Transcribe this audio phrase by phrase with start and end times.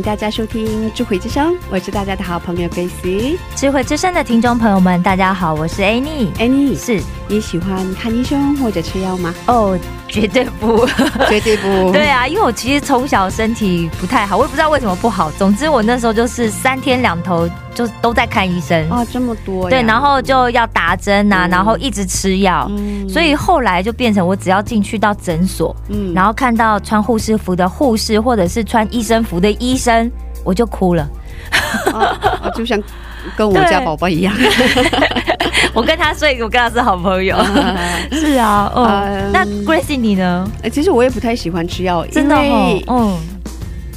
[0.00, 3.36] 迎大家收听智慧之声，我是大家的好朋友 Grace。
[3.54, 6.32] 智慧之声的听众朋友们，大家好，我是 Annie。
[6.38, 9.34] Annie，是你喜欢看医生或者吃药吗？
[9.46, 9.78] 哦，
[10.10, 10.86] 绝对不。
[11.28, 11.92] 绝对不。
[11.92, 15.30] 对啊，因为我其实从小身体不太好，我也不知道为什么不好。
[15.38, 18.90] 总之我那时候就是三天两头就都在看医生。
[18.90, 19.70] 啊，这么多呀。
[19.70, 30.10] 对，然后就要打针呐、嗯然后一直吃药，嗯所以后来就变成我只要进去到诊所，嗯然后看到穿护士服的护士或者是穿医生服的医生，
[30.44, 31.08] 我就哭了。
[31.92, 32.80] 啊啊就像
[33.36, 34.34] 跟我家宝宝一样。
[35.72, 37.36] 我跟他，所以我跟他是好朋友。
[38.10, 39.30] 是啊，哦，嗯。
[39.32, 40.48] 那 Gracie 你呢？
[40.62, 42.36] 哎其实我也不太喜欢吃药，真的
[42.88, 43.16] 嗯，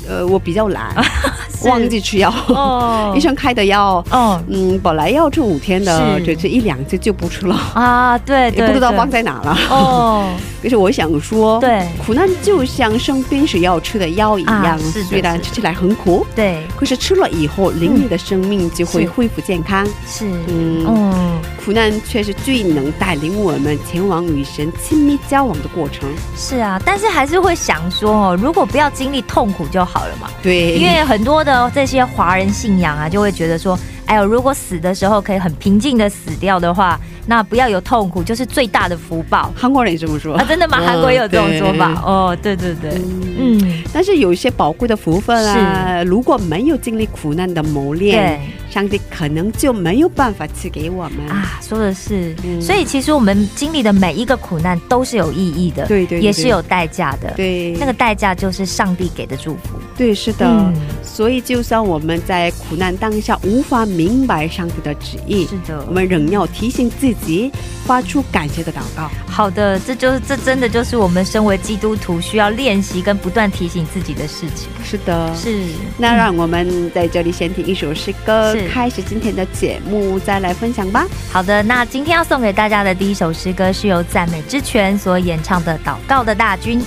[0.07, 0.93] 呃我比较懒，
[1.65, 2.31] 忘记吃药。
[2.47, 3.13] 哦。
[3.17, 4.41] 医生开的药，哦。
[4.47, 6.25] 嗯，本来要吃五天的，是。
[6.25, 8.97] 这这一两次就不吃了，啊，对对，也不知道对。
[8.97, 9.57] 放在哪了。
[9.69, 10.27] 哦，
[10.63, 11.85] 可是我想说，对。
[12.05, 16.65] 苦难就像生病时要吃的药一样，啊是虽然吃起来很苦，对。
[16.77, 19.85] 可是吃了以后，灵里的生命就会恢复健康。
[20.07, 26.09] 是，嗯，嗯，苦难却是最能带领我们前往与神亲密交往的过程。
[26.37, 30.29] 是啊，但是还是会想说哦，如果不要经历痛苦就好了嘛。
[30.41, 39.51] 对，因为很多的这些华人信仰啊，就会觉得说，哎呦，如果死的时候可以很平静的死掉的话，那不要有痛苦，就是最大的福报。
[39.55, 40.35] 韩国人也这么说。
[40.35, 40.45] 啊！
[40.47, 40.77] 真的吗？
[40.81, 41.87] 嗯韩国也有这种说法。
[41.87, 42.03] 对。
[42.03, 42.91] 哦，对对对，
[43.37, 43.59] 嗯。
[43.59, 48.39] 嗯，但是有一些宝贵的福分啊，如果没有经历苦难的磨练，对
[48.73, 51.27] 上帝可能就没有办法赐给我们。
[51.29, 52.59] 啊，说的是，嗯。
[52.59, 60.47] 所以其实我们经历的每一个苦难都是有意义的，对对对也是有代价的，对，那个代价就是上帝给的祝福，对是的。
[60.47, 60.73] 嗯。
[61.03, 65.85] 所以，就算我们在苦难当下无法明白上帝的旨意，是的。
[65.87, 67.51] 我们仍要提醒自己，
[67.85, 69.11] 发出感谢的祷告。
[69.27, 74.69] 好的，这就是这真的就是我们身为基督徒需要练习跟不断提醒自己的事情。
[74.83, 75.65] 是的，是，
[75.99, 81.05] 那让我们在这里先听一首诗歌是，开始今天的节目，再来分享吧。
[81.31, 86.79] 好的，那今天要送给大家的第一首诗歌是由赞美之泉所演唱的《祷告的大军》，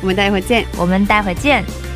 [0.00, 0.66] 我们待会儿见。
[0.76, 1.89] 我们待会见。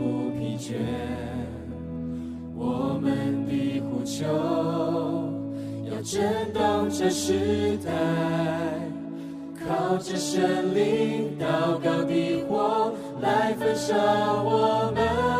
[0.00, 0.72] 不疲倦。
[2.56, 4.24] 我们的呼求
[5.84, 7.92] 要震动这时代，
[9.58, 13.94] 靠着神灵祷告的火来焚烧
[14.42, 15.39] 我们。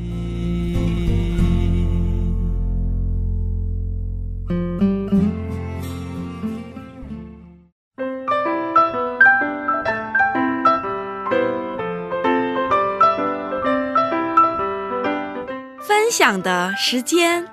[16.11, 17.45] 分享的时间。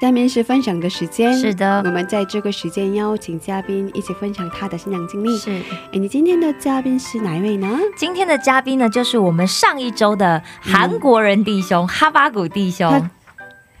[0.00, 5.36] 下面是分享的时间，是的我们在这个时间邀请嘉宾一起分享他的新娘经历。
[5.36, 5.50] 是
[5.92, 7.68] 哎，你今天的嘉宾是哪一位呢？
[7.98, 13.10] 今天的嘉宾呢，就是我们上一周的韩国人弟兄、哈巴谷弟兄。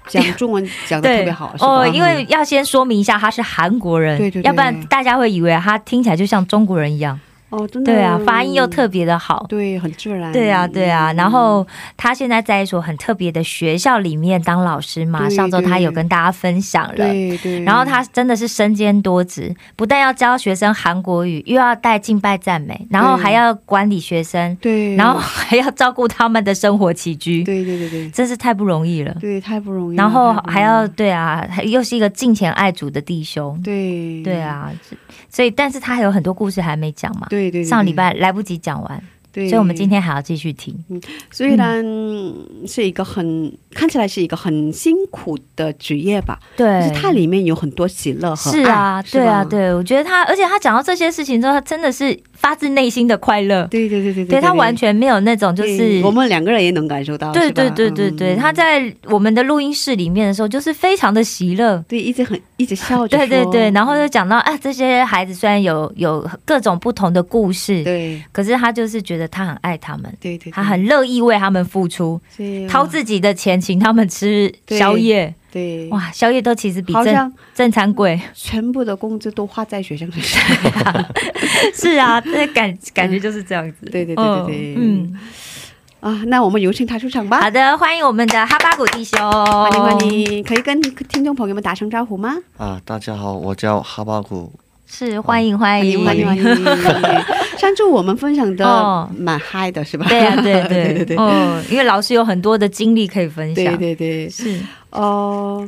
[0.08, 7.18] 讲中文讲的特别好，哦，因为要先说明一下，他是韩国人，对对对要不然大家会以为他听起来就像中国人一样。
[7.50, 9.44] 哦，真的，对啊，发音又特别的好。
[9.48, 10.32] 对，很自然。
[10.32, 11.66] 对啊，对啊，然后
[11.96, 16.94] 他现在在一所很特别的学校里面当老师嘛，上周他有跟大家分享了。
[16.94, 28.10] 对对，然后他真的是身兼多职，不但要教学生韩国语，又要带敬拜赞美，然后还要管理学生，对，然后还要照顾他们的生活起居，对对对对。
[28.10, 29.14] 真是太不容易了。
[29.20, 29.96] 对，太不容易。
[29.96, 34.22] 然后还要对啊，还又是一个敬虔爱主的弟兄，对。
[34.22, 34.70] 对，啊，
[35.28, 40.74] 所以但是他还有很多故事还没讲嘛，对对对，上礼拜来不及讲完，对，所以我们今天还要继续听。
[41.30, 41.84] 虽然
[42.66, 61.82] 是一个很看起来是一个很辛苦的职业吧，但对是它里面有很多喜乐和是啊，爱对啊，，对，我觉得他，而且他讲到这些事情之后，他真的是发自内心的快乐，对对对对对他完全没有那种就是我们两个人也能感受到，对对对对对，嗯他在我们的录音室里面的时候，就是非常的喜乐。
[61.88, 68.20] 对一直很一直笑着对对对，然后就讲到啊，这些孩子虽然有有各种不同的故事，对。
[68.32, 75.34] 可是他就是觉得他很爱他们，对对，他很乐意为他们付出，对掏自己的钱请他们吃宵夜。
[75.52, 78.20] 对哇，宵夜都其实比正好像正餐贵。
[78.34, 80.40] 全部的工资都花在学生身上。
[81.74, 83.86] 是啊，那感 感觉就是这样子。
[83.90, 85.18] 对对对对对嗯，
[85.98, 87.40] 啊，那我们有请他出场吧。
[87.40, 90.08] 好的，欢迎我们的哈巴谷弟兄，欢欢迎欢。
[90.08, 92.36] 迎，可以跟听众朋友们打声招呼吗？
[92.56, 94.52] 啊，大家好，我叫哈巴谷。
[94.92, 96.44] 是欢迎欢欢迎迎欢迎欢迎！
[97.56, 100.06] 上次我们分享的哦蛮嗨的是吧？
[100.08, 103.64] 对啊，对对 对对对嗯，因为老师有很多的经历可以分享。
[103.78, 105.66] 对对对，是哦，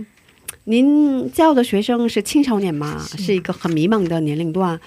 [0.65, 4.79] 您教的学生是青少年嘛，是一个很迷茫的年龄段。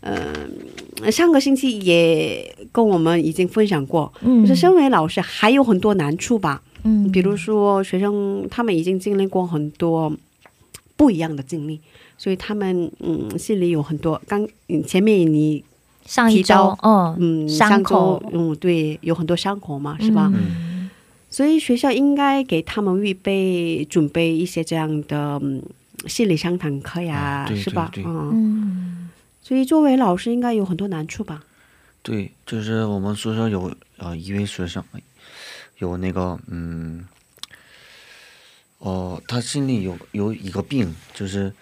[0.00, 6.62] 呃，上个星期也跟我们已经分享过，嗯就是身为老师还有很多难处吧。
[6.84, 10.10] 嗯比如说学生他们已经经历过很多
[11.00, 11.80] 不一样的经历，
[12.18, 15.64] 所以他们嗯心里有很多刚嗯前面你
[16.04, 20.30] 上一周提到，嗯嗯伤口嗯对有很多伤口嘛是吧？
[20.34, 20.90] 嗯
[21.30, 25.62] 所以学校应该给他们预备准备一些这样的、嗯、
[26.06, 27.90] 心理商谈课呀，啊对是吧？
[27.96, 28.04] 嗯，
[28.34, 31.42] 嗯所以作为老师应该有很多难处吧？
[32.02, 34.84] 对，就是我们宿舍有呃一位学生，
[35.78, 37.06] 有那个嗯，
[38.80, 41.52] 哦、他心里有有一个病，就是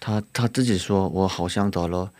[0.00, 2.10] 他他自己说，我好像得了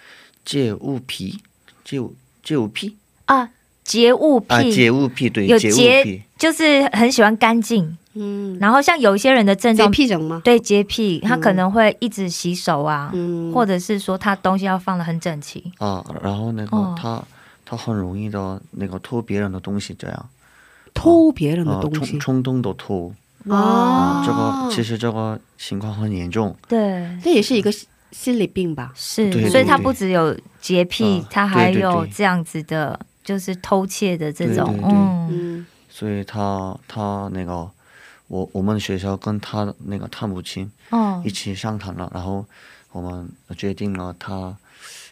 [0.45, 1.41] 戒物癖，
[1.85, 2.97] 戒物戒物癖？
[3.27, 3.51] 啊，
[3.85, 6.23] 洁物啊，癖戒物癖对，有戒物洁癖。
[6.37, 10.41] 就是很喜欢干净，嗯，然后像有一些人的症状洁状，癖什么？
[10.45, 15.73] 对洁癖，他可能会一直洗手啊，嗯，或者是说他东西要放的很整齐。
[15.79, 16.95] 啊，然后那个、哦。
[16.97, 17.23] 他
[17.65, 20.29] 他很容易的那个偷别人的东西，这样。
[20.95, 22.13] 偷别人的啊，东西。
[22.13, 23.13] 冲冲动的偷
[23.51, 26.55] 啊啊，这个其实这个情况很严重。
[26.69, 28.93] 对，这也是一个心心理病吧？
[28.95, 34.91] 是，对所以他不只有洁癖啊，他还有这样子的，就是偷窃的这种，对对对。
[34.91, 37.69] 嗯，嗯所以他他那个
[38.29, 42.45] 我我们学校跟他那个他母亲哦一，起商谈了，然后
[42.93, 44.57] 我们决定了他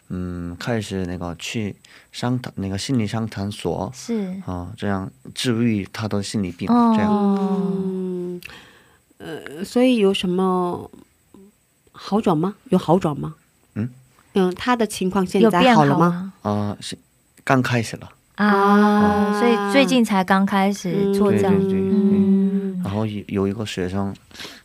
[0.09, 1.75] 嗯开始那个去
[2.11, 6.93] 商谈那个心理商谈所是，啊，这样治愈他的心理病，哦。
[6.95, 7.11] 这样。
[7.11, 8.41] 嗯，
[9.17, 10.89] 呃，所以有什么
[11.91, 12.55] 好转吗？
[12.69, 13.35] 有好转吗？
[13.75, 13.89] 嗯？
[14.33, 16.33] 嗯，他的情况现在好了吗？
[16.43, 16.51] 吗？
[16.51, 16.97] 啊是
[17.43, 19.39] 刚开始了，啊，啊。
[19.39, 21.89] 所以最近才刚开始做这样，对对对。
[21.89, 24.15] 嗯，然后有有一个学生，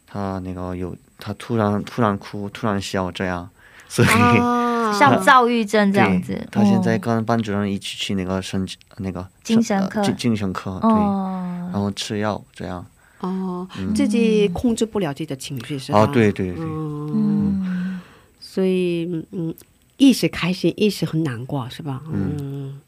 [0.07, 3.49] 他那个有他突然突然哭突然笑这样，
[3.89, 4.09] 所以。
[4.09, 8.67] 啊，像躁郁症这样子，他现在哦跟班主任一起去那个神
[8.99, 10.01] 那个精神科。
[10.01, 12.85] 呃精精神科，对，然哦，后吃药这样。
[13.21, 13.95] 哦，嗯。
[13.95, 16.01] 自己控制不了自己的情绪是吧？
[16.01, 18.01] 哦，对对对，嗯，嗯，
[18.41, 19.55] 所以嗯，
[19.97, 22.03] 一时开心，一时很难过，是吧？
[22.13, 22.81] 嗯，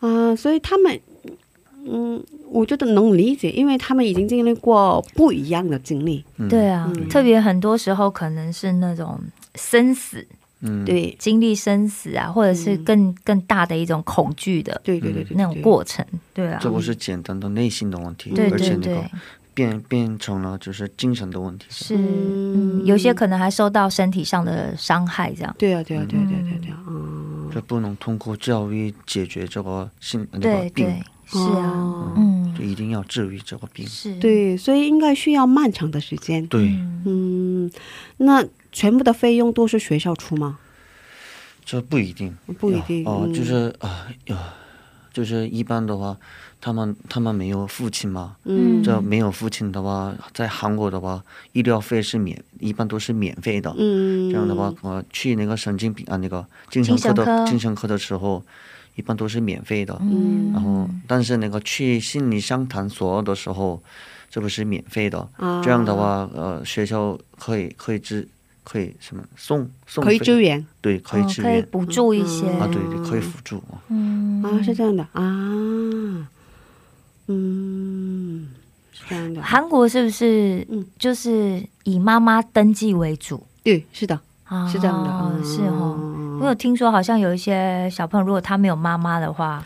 [0.00, 1.00] 啊、所以他们，
[1.84, 6.48] 嗯，我觉得能理解，因为他们已经经历过不一样的经历，嗯。
[6.48, 9.18] 对，啊嗯，特别很多时候可能是那种
[9.56, 10.24] 生死，
[10.60, 16.58] 嗯，对，经历生死啊，或者是更更大的一种恐惧的对对对对，那种，过程，对啊。
[16.62, 19.10] 这，不是简单的内心的问题，对对而且那个对，
[19.52, 21.66] 变变成了就是精神的问题。
[21.68, 21.96] 是，
[22.84, 30.86] 有些可能还受到身体上的伤害，这样，对啊，对啊，对啊，对啊，对对啊，嗯，这不能通过教育解决这个心那个对病。
[30.86, 32.14] 对，，是啊，哦。
[32.16, 32.54] 嗯。
[32.58, 33.86] 就，一定要治愈这个病。
[33.86, 36.46] 是，对，所以应该需要漫长的时间。
[36.46, 36.62] 对，
[37.04, 37.66] 嗯。
[37.66, 37.70] 嗯，
[38.16, 38.42] 那
[38.76, 40.58] 全部的费用都是学校出吗？
[41.64, 44.52] 这不一定，不一定哦、嗯就是啊呀、
[45.14, 46.14] 就是一般的话，
[46.60, 53.74] 他们他们没有父亲嘛，嗯这没有父亲的话，在韩国的话，医疗费是免，一般都是免费的。
[53.78, 58.44] 嗯，这样的话，我去那个神经病啊，那个精神科的精神科精神科的时候，
[58.96, 59.96] 一般都是免费的。
[60.02, 63.82] 嗯然后，但是那个去心理商谈所的时候，
[64.30, 65.26] 这不是免费的。
[65.38, 68.28] 啊这样的话，呃，学校可以可以支
[68.68, 70.66] 可以什么送送可以费支援。
[70.80, 72.48] 对，可以哦支援、可以补助一些。
[72.58, 73.62] 啊，对对，可以辅助。
[73.88, 74.42] 嗯。
[74.42, 75.04] 啊，是这样的。
[75.12, 75.22] 啊，
[77.28, 78.48] 嗯，
[78.90, 80.84] 是这样的，韩国是不是嗯。
[80.98, 83.46] 就是以妈妈登记为主？
[83.62, 85.44] 对，是的，啊是这样的，嗯。
[85.44, 86.38] 是哦。
[86.40, 89.64] 我有听说，好像有一些小朋友，如果他没有妈妈的话，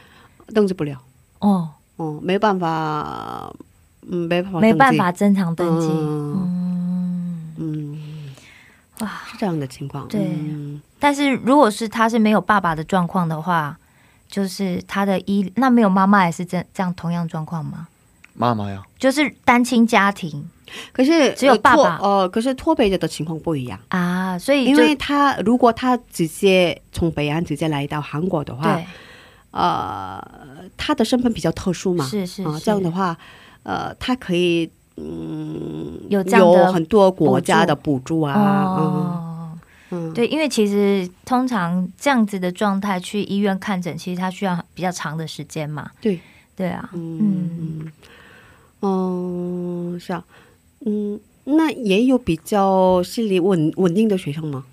[0.54, 1.00] 登记不了，
[1.40, 3.52] 哦，哦，没办法，
[4.08, 5.88] 嗯，没办法，没办法，正常登记。
[5.88, 6.46] 嗯。
[7.58, 7.89] 嗯，嗯，
[9.00, 9.10] 哇！
[9.30, 10.20] 是这样的情况，对。
[10.20, 10.80] 嗯。
[10.98, 13.76] 但是如果是他是没有爸爸的状况的话，
[14.28, 17.88] 就是他的医那没有妈妈也是这这样同样状况吗？
[18.34, 20.48] 妈妈呀，就是单亲家庭。
[20.92, 21.98] 可是只有爸爸。
[21.98, 28.86] 呃，可是脱北者的情况不一样，啊，所以因为他如果他直接从北韩直接来到韩国的话，对。
[29.50, 30.22] 呃，
[30.76, 32.44] 他的身份比较特殊嘛，是是。
[32.60, 33.16] 这样的话，
[33.64, 38.78] 呃，他可以嗯有这样的有很多国家的补助啊，哦，
[39.26, 39.30] 嗯。
[39.92, 45.90] 嗯，对，因为其实通常这样子的状态去医院看诊，其实他需要比较长的时间嘛。
[46.00, 46.20] 对，
[46.54, 47.90] 对啊，嗯，
[48.82, 50.22] 嗯嗯，是啊，
[50.86, 54.64] 嗯，那也有比较心理稳稳定的学生吗？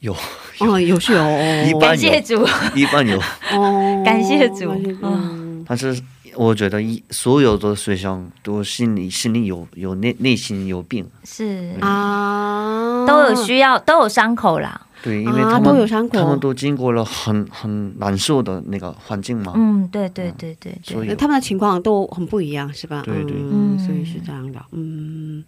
[0.00, 0.14] 有
[0.58, 1.64] 哦，有是有，哦。
[1.66, 3.18] 一般感谢主，一般有，
[3.52, 4.70] 哦，感谢主
[5.02, 5.98] 嗯但是
[6.36, 11.74] 我觉得一所有的学生都心里心里有有内内心有病，是。
[11.80, 14.80] 啊，都有需要，都有伤口啦。
[15.02, 16.18] 对，因为啊他们、都有伤口。
[16.18, 23.02] 他们都经过了很很难受的那个环境嘛，嗯，对对对对对，所以呃他们的情况都很不一样，是吧？
[23.04, 23.32] 对对。
[23.38, 23.78] 嗯，嗯。
[23.78, 25.42] 所以是这样的，嗯。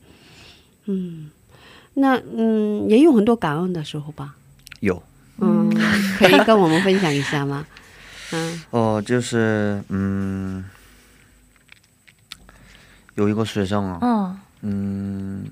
[0.86, 1.30] 嗯，
[1.94, 4.34] 那嗯也有很多感恩的时候吧，
[4.80, 5.02] 有。
[5.38, 5.70] 嗯，
[6.18, 7.66] 可以跟我们分享一下吗？
[8.32, 8.62] 嗯。
[8.70, 10.64] 哦、就是嗯，
[13.14, 14.38] 有一个学生啊，嗯。
[14.64, 15.50] 嗯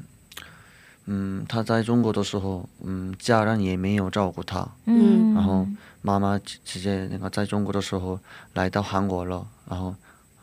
[1.12, 5.66] 嗯，他在中国的时候，嗯，家人也没有照顾他，嗯，然后
[6.02, 8.20] 妈妈直直接那个在中国的时候
[8.54, 9.92] 来到韩国了，然后，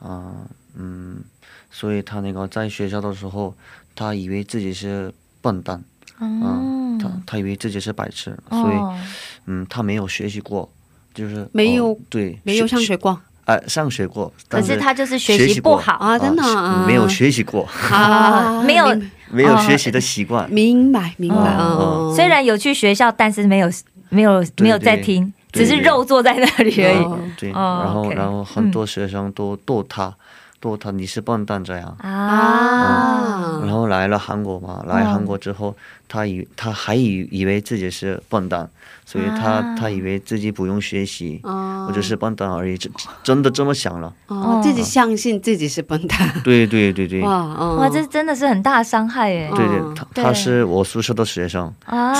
[0.02, 0.34] 啊
[0.76, 1.23] 嗯，
[1.71, 3.56] 所以他那个在学校的时候，
[3.95, 5.82] 他以为自己是笨蛋，
[6.19, 9.00] 嗯，他他以为自己是白痴，所以哦
[9.45, 10.69] 嗯，他没有学习过，
[11.17, 18.86] 就是没有哦对没有上学过哎、上学过，可但是他就是学学习不好啊，真的没有学习过，啊，没有
[19.32, 23.71] 没有学习的习惯，明白明白，哦嗯，虽然有去学校，但是没有
[24.10, 26.97] 没有对没有在听，只是肉坐在那里而已。
[26.97, 30.13] 哦对，哦然后然后很多学生都逗他，
[30.60, 31.95] 逗他你是笨蛋这样。
[32.01, 35.73] 啊，然后来了韩国嘛，来韩国之后，
[36.10, 38.69] 他以他还以以为自己是笨蛋，
[39.07, 39.75] 所以他、啊。
[39.79, 41.85] 他以为自己不用学习，哦。
[41.87, 42.91] 我就是笨蛋而已，真
[43.23, 44.11] 真的这么想了。
[44.27, 49.49] 哦，自己相信自己是笨蛋， 对对对对，哇，嗯哇，这真的是很大的伤害耶！
[49.55, 52.11] 对嗯对，他对他是我宿舍的学生，啊，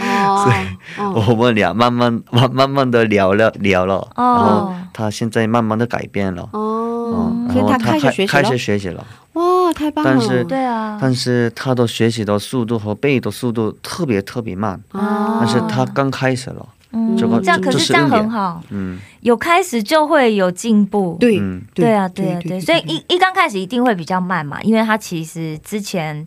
[0.00, 0.46] 哦
[0.98, 1.24] 哦。
[1.28, 6.79] 我们俩慢慢慢慢慢的聊了聊了，然后哦，他现在慢慢的改变了，哦，
[7.12, 9.06] 嗯，所以他然后他开始学习了开始，学习了。
[9.34, 15.38] 哇，太棒了，但是对啊，但是他的学习的速度和背的速度特别特别慢，啊。
[15.40, 17.16] 但是他刚开始了，嗯。
[17.16, 18.98] 这样可是这样很好，嗯。
[19.20, 21.16] 有开始就会有进步。
[21.20, 26.26] 对嗯，对啊，对啊，对，所以一一刚开始一定会比较慢嘛，因为他其实之前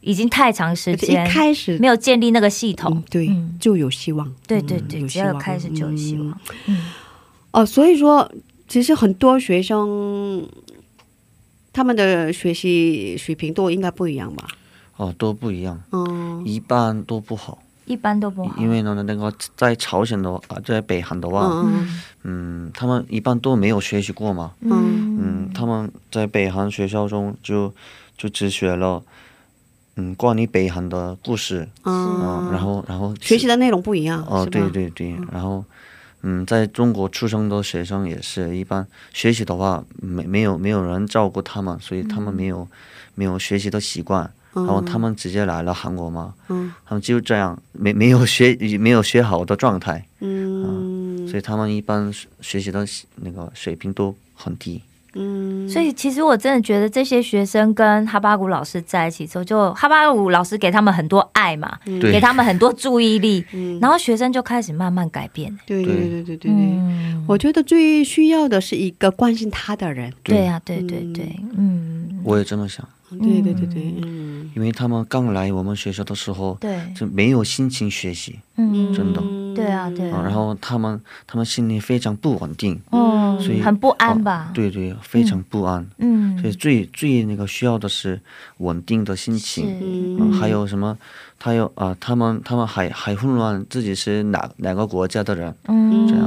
[0.00, 3.02] 已经太长时间一开始没有建立那个系嗯统。
[3.10, 3.56] 对嗯。
[3.60, 6.34] 就有希望，嗯对对对，只要有开始就有希望嗯。
[6.68, 6.78] 嗯
[7.50, 8.30] 哦，所以说
[8.68, 10.46] 其实很多学生
[11.72, 14.46] 他们的学习水平都应该不一样吧？
[14.96, 25.16] 哦都不一样，嗯一般都不好，一般都不好，因为呢那个在朝鲜的啊在北韩的话，嗯嗯，他们一般都没有学习过嘛，嗯。
[25.20, 27.72] 嗯，他们在北韩学校中就
[28.16, 29.02] 就只学了。
[30.00, 35.64] 嗯，关于北韩的故事，嗯嗯，然后然后学习的内容不一样，哦，对对对，然后，
[36.22, 42.66] 嗯，在中国出生的学生也是一般学习的话，没没有没有人照顾他们，所以他们没有、
[43.14, 46.72] 没有学习的习惯，然后他们直接来了韩国嘛，嗯。
[46.84, 54.82] 他们就这样没没有学没有学好的状态，嗯，所以他们一般学习的那个水平都很低。
[55.18, 62.12] 嗯，所以其实我真的觉得这些学生跟哈巴谷老师在一起之后，就哈巴谷老师给他们很多爱嘛，对。
[62.12, 63.78] 给他们很多注意力，嗯。
[63.80, 65.56] 然后学生就开始慢慢改变。
[65.66, 66.08] 对对对。
[66.08, 66.52] 对对对
[67.26, 70.12] 我觉得最需要的是一个关心他的人。
[70.22, 74.50] 对呀、对对对，嗯，我也这么想，对对对对，嗯。
[74.54, 79.22] 因为他们刚来我们学校的时候对，就没有心情学习，嗯，真的。
[79.54, 84.50] 对啊对啊，然后他们他们心里非常不稳定，嗯，所以很不安吧？
[84.54, 85.86] 对对，非常不安。
[85.98, 88.20] 嗯，所以最最那个需要的是
[88.58, 90.96] 稳定的心情，还有什么？
[91.40, 95.54] 他有啊、他们他们还还混乱自己是哪哪个国家的人？
[95.68, 96.24] 嗯，这样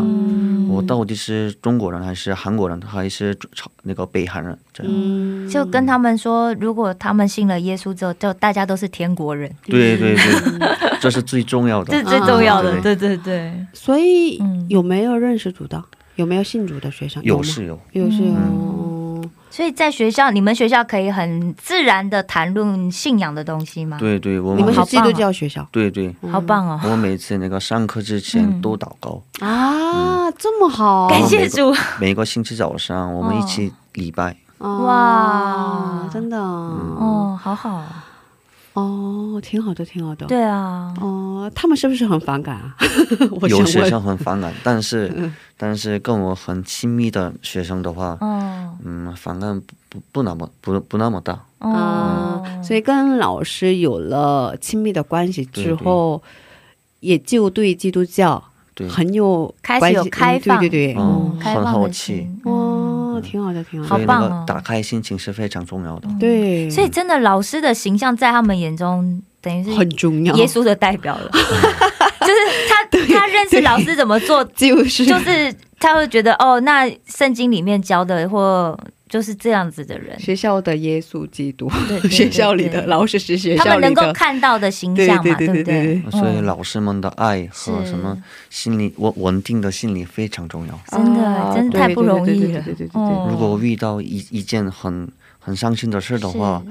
[0.72, 4.58] 我到底是中国人还是韩国人还是朝那个北韩人？
[4.74, 11.92] 这样，嗯就跟他们说，如果他们信了耶稣之后，就大家都是天国人，对对对，这是最重要的。
[11.92, 12.72] 这是最重要的。
[12.72, 15.84] 啊对对对，所以嗯有没有认识主的？
[16.16, 17.24] 有没有信主的学生？
[17.24, 18.34] 有是有，有是有。
[19.52, 25.68] 所以在学校，你们学校可以很自然的谈论信仰的东西吗？，对对，我你们们是基督教学校？
[25.72, 26.80] 对对，好棒哦！
[26.86, 30.32] 我每次那个上课之前都祷告，啊？
[30.38, 34.36] 这么好，感谢主，每个星期早上我们一起礼拜。
[34.60, 37.84] 哇，真的哦，好好，
[38.74, 40.26] 哦，挺好的，挺好的。
[40.28, 42.76] 对啊，哦，他们是不是很反感啊？
[43.42, 45.12] 我有学生很反感，但是
[45.58, 51.34] 但是跟我很亲密的学生的话，哦嗯，反感不不不那么不不那么大。
[51.60, 56.22] 啊，嗯，所以跟老师有了亲密的关系之后，
[57.02, 58.42] 也就对基督教
[58.82, 60.58] 对，很有开始有开放。
[60.58, 64.04] 嗯对对对，嗯开放的很好奇心，哦，挺好的，挺好的。
[64.04, 66.08] 好棒哦打开心情是非常重要的。
[66.20, 70.36] 对，所以真的老师的形象在他们眼中等于是很重要。
[70.36, 72.40] 耶稣的代表了， 就是
[72.70, 75.06] 他他认识老师怎么做， 就是。
[75.06, 78.78] 就是他会觉得哦，那圣经里面教的或
[79.12, 86.02] 就是这样子的人，学校的耶稣基督，对 学校里的老师，学校里他们能够看到的形象嘛，对不对？
[86.12, 88.18] 所以老师们的爱和什么
[88.50, 92.64] 心理稳稳定的心理非常重要，真的，真的太不容易了。
[93.30, 95.06] 如果遇到一一件很
[95.40, 96.64] 很伤心的事的话，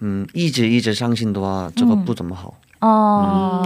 [0.00, 2.58] 嗯，一直一直伤心的话，这个不怎么好。
[2.80, 3.64] 哦。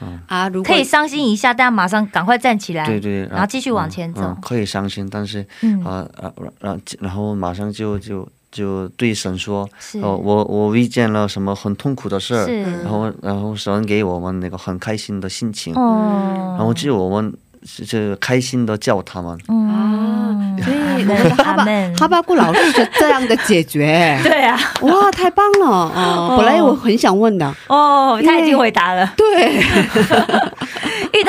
[0.00, 0.18] 嗯。
[0.26, 4.22] 啊，如果可以伤心一下，但马上赶快站起来，对对，然后继续往前走。
[4.22, 9.68] 嗯，可以伤心，但是嗯，啊啊，然然后马上就就就对神说，
[10.02, 12.46] 我我遇见了什么很痛苦的事儿，
[12.82, 20.76] 然后然后神给我们那个很开心的心情，哦，然后只有我们是是开心的叫他们，嗯，所以
[21.08, 21.64] 我觉得哈巴
[21.98, 26.34] 哈巴古老师是这样的解决， 对啊，哇，太棒了哦！
[26.36, 29.10] 本来我很想问的，哦，他已经回答了。
[29.16, 29.62] 对，遇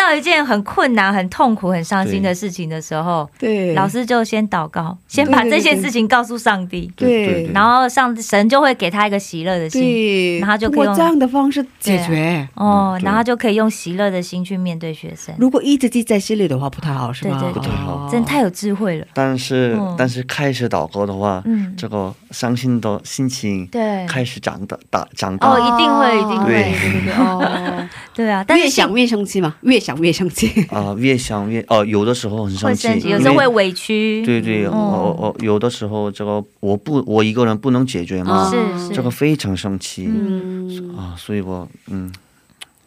[0.05, 9.81] 到一件很困难、很痛苦、很伤心的事情的时候，对，老师就先祷告，先把这些事情告诉上帝，对然后上神就会给他一个喜乐的心。
[9.81, 12.47] 对，然后就可以用这样的方式解决。
[12.53, 17.39] 哦，然后就可以用喜乐的心去面对学生，如果一直记在心里的话，不太好，是吧？
[17.39, 17.53] 对对对。
[17.53, 18.07] 不太好。
[18.11, 19.07] 真太有智慧了。
[19.13, 19.95] 但是、嗯。
[19.97, 21.73] 但是开始祷告的话，嗯。
[21.75, 26.53] 这个伤心的心情对，开始长大大长大，哦一定会一定会。
[26.53, 26.63] 对。
[26.63, 30.63] 对对对哦， 对啊，但是越想越生气嘛，越想越生气。
[30.69, 34.23] 啊、越想越哦、有的时候很生气，有时候会委屈。
[34.25, 38.49] 对对，嗯我我有的时候这个我不我一个人不能解决嘛？
[38.49, 42.13] 是是，这个非常生气、嗯，啊，所以我嗯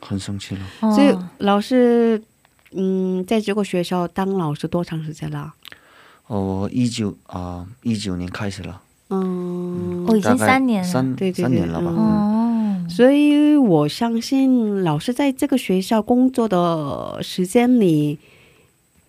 [0.00, 0.94] 很生气了。
[0.94, 2.22] 所以老师，
[2.72, 5.52] 嗯，在这个学校当老师多长时间了？
[6.26, 11.86] 哦，我一九啊一九年开始了，嗯，哦已经三年了三对三年了吧？
[11.90, 12.47] 嗯哦，
[12.88, 18.18] 所以我相信老师在这个学校工作的时间里，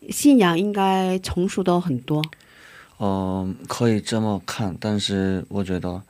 [0.10, 2.22] 信仰应该成熟的很多。
[3.00, 6.02] 嗯，可以这么看，但是我觉得，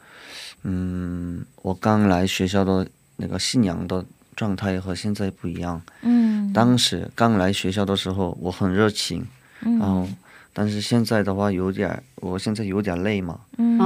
[0.64, 4.04] 嗯，我刚来学校的那个信仰的
[4.36, 5.80] 状态和现在不一样。
[6.02, 9.24] 嗯，当时刚来学校的时候，我很热情，
[9.62, 10.08] 然后，
[10.52, 13.40] 但是现在的话有点儿，我现在有点累嘛。
[13.58, 13.78] 嗯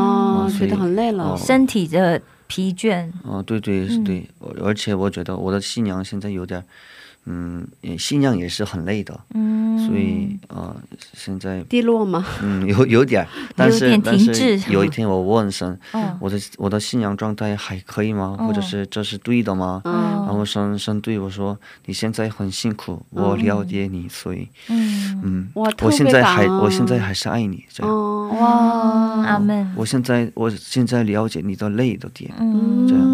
[0.57, 1.37] 觉得很累了哦。
[1.37, 2.21] 身体的
[2.53, 6.63] 疲倦，哦，对对嗯对，我而且我觉得我的新娘现在有点儿，
[7.25, 10.75] 嗯，也信仰也是很累的，嗯，所以呃，
[11.13, 12.25] 现在低落吗？
[12.41, 18.35] 嗯有有点儿， 但是点但停滞是有一天我问神，哦我的我的信仰状态还可以吗？
[18.39, 18.47] 哦。
[18.47, 19.81] 或者是这是对的吗？
[19.85, 19.93] 嗯。
[20.25, 27.93] 然后神神对我说：“你现在很辛苦，我了解你，所以嗯，嗯，我现在还我现在还是爱你这样。
[27.93, 33.03] 哦，哇，阿门，我现在我现在了解你的累的点，嗯，这样。
[33.05, 33.12] 嗯，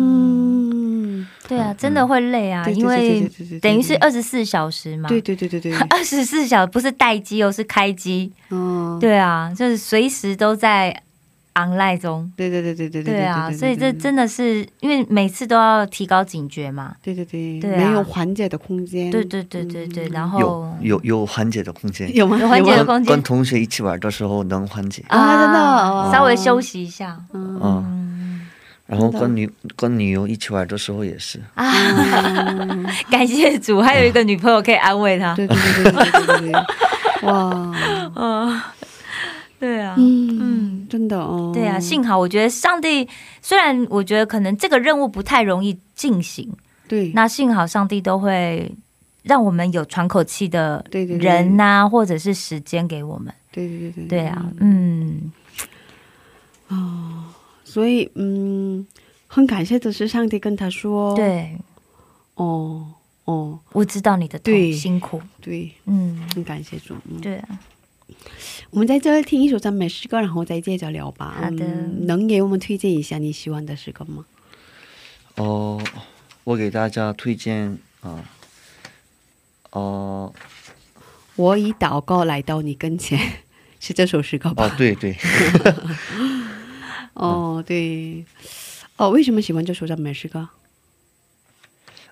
[1.49, 5.09] 对啊，真的会累啊，因为等于是二十四小时嘛。
[5.09, 8.31] 对对对对对， 二十四小时不是待机哦，是开机。
[8.51, 11.01] 嗯，对啊，就是随时都在
[11.55, 12.31] online 中。
[12.37, 16.95] 对对对对对对啊，所以这真的是因为每次都要提高警觉嘛。
[17.01, 19.09] 对对对，对啊没有缓解的空间。
[19.11, 22.37] 对对对对对，然后有有缓解的空间，有吗？
[22.39, 25.03] 有缓解的空间跟同学一起玩的时候能缓解。
[25.07, 27.19] 啊真的哦稍微休息一下。
[27.33, 28.08] 嗯嗯，
[28.89, 31.39] 然后跟女跟女友一起玩的时候也是。
[31.53, 31.71] 啊，
[33.11, 35.35] 感谢主，还有一个女朋友可以安慰他。
[35.35, 36.51] 对对对对对对，
[37.29, 37.75] 哇。
[38.15, 38.61] 嗯，
[39.59, 43.07] 对啊，嗯嗯，真的哦，对啊，幸好我觉得上帝
[43.41, 46.51] 虽然我觉得可能这个任务不太容易进行，
[46.87, 48.71] 对，那幸好上帝都会
[49.23, 55.31] 让我们有喘口气的人呐，或者是时间给我们，对对对对，对啊，嗯，
[56.69, 57.25] 哦。
[57.71, 58.85] 所以嗯，
[59.27, 61.55] 很感谢的是上帝跟他说，，对，
[62.35, 62.93] 哦
[63.25, 67.59] 哦，我知道你的痛对辛苦，对，嗯，很感谢主，嗯，对啊，
[68.71, 71.35] 我们在这儿听一首赞美诗歌，然后再接着聊吧。
[71.39, 71.65] 好的。
[71.65, 74.25] 嗯能给我们推荐一下你喜欢的诗歌吗？
[75.35, 75.79] 哦，
[76.43, 78.25] 我给大家推荐啊，
[79.71, 80.33] 哦、
[81.35, 83.19] 我以祷告来到你跟前，
[83.79, 84.65] 是这首诗歌吧？
[84.65, 85.15] 哦，对对，
[87.19, 88.23] 哦，对，
[88.97, 90.47] 哦，为什么喜欢这首赞美诗歌？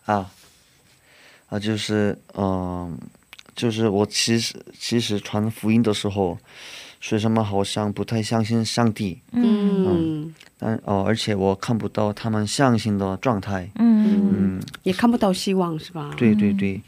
[0.05, 0.29] 啊，
[1.49, 2.97] 啊，就是嗯、
[3.55, 6.37] 就是我其实其实传福音的时候，
[6.99, 10.33] 学生们好像不太相信上帝，嗯。
[10.59, 14.57] 但哦，而且我看不到他们相信的状态，嗯。
[14.57, 16.11] 嗯，也看不到希望是吧？
[16.17, 16.81] 对对对，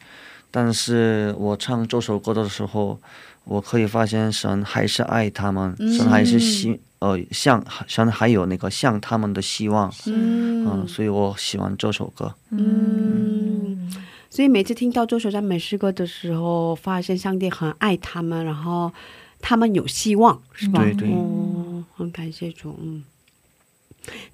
[0.50, 3.00] 但是我唱这首歌的时候，
[3.44, 12.34] 我可以发现神还是爱他们，神还是希呃像像还有那个像他们的希望，嗯、嗯所以我喜欢这首歌。
[12.52, 13.92] 嗯，
[14.30, 18.92] 所以每次听到这首赞美诗歌的时候，发现上帝很爱他们，然后
[19.40, 20.84] 他们有希望，是吧？
[20.84, 21.10] 对对。
[21.12, 23.04] 哦，很感谢主，嗯。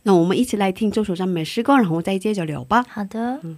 [0.04, 2.84] 那我们一起来听这首赞美诗歌，然后再接着聊吧。
[2.88, 3.50] 好的，哈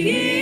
[0.00, 0.39] you.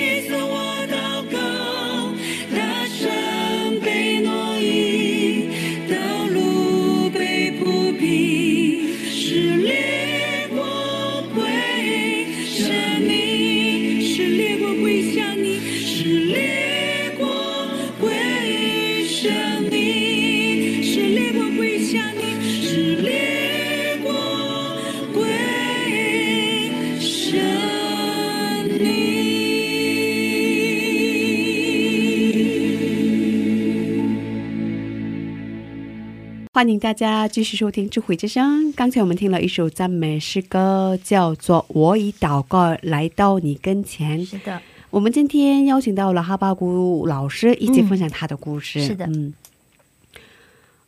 [36.59, 38.65] 欢迎大家继续收听《智慧之声》。
[38.75, 44.27] 刚才我们听了一首赞美诗歌，叫做《我以祷告来到你跟前》。
[44.29, 48.81] 是的，我们今天邀请到了哈巴谷老师一起分享他的故事。
[48.81, 49.35] 嗯是的嗯，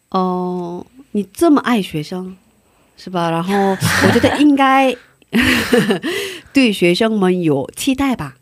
[0.08, 2.36] 哦、你这么爱学生，
[2.96, 3.30] 是吧？
[3.30, 4.92] 然后 我觉得应该
[6.52, 8.36] 对学生们有期待吧？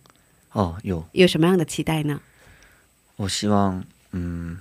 [0.53, 2.23] 哦，有，有什么样的期待呢？
[3.17, 4.57] 我希望，嗯，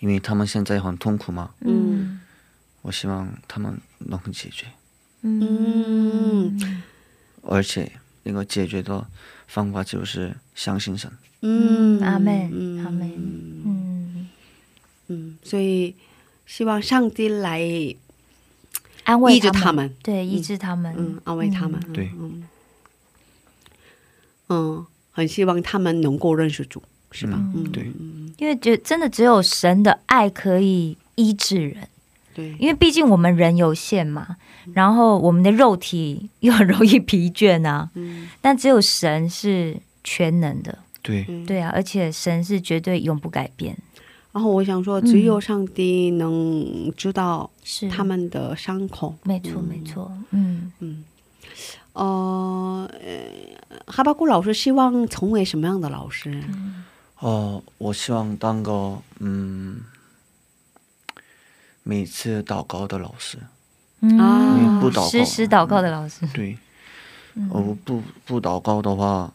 [0.00, 2.20] 因为他们现在很痛苦嘛，嗯。
[2.82, 4.66] 我希望他们能解决，
[5.22, 6.82] 嗯。
[7.42, 7.90] 而且
[8.22, 9.04] 那个解决的
[9.48, 11.10] 方法就是相信神。
[11.40, 12.84] 嗯，阿妹嗯。
[12.84, 14.28] 阿妹，嗯，
[15.08, 15.96] 嗯，所以
[16.46, 17.60] 希望上帝来
[19.02, 21.92] 安慰他们，对，医治他们，嗯，安慰他们，嗯。
[21.92, 22.48] 对嗯，
[24.48, 27.40] 嗯，很希望他们能够认识主，是吧？
[27.72, 27.90] 对。
[28.38, 31.88] 因为觉真的只有神的爱可以医治人，
[32.34, 34.36] 对，因为毕竟我们人有限嘛，
[34.74, 38.28] 然后我们的肉体又很容易疲倦啊，嗯。
[38.42, 43.74] 但只有神是全能的，对，嗯对啊，而且神是绝对永不改变，
[44.32, 47.88] 然后我想说，只有上帝能知道是。
[47.88, 49.14] 他，们的伤口。
[49.22, 50.70] 没错没错，嗯。
[50.80, 51.04] 嗯，
[51.94, 56.44] 呃，呃哈巴谷老师希望成为什么样的老师？
[57.26, 59.80] 哦，我希望当个嗯，
[61.82, 63.36] 每次祷告的老师。
[63.98, 64.16] 嗯。
[64.16, 66.56] 啊因为不祷告时时祷告的老师，对，
[67.34, 67.48] 嗯。
[67.50, 69.32] 我不不祷告的话，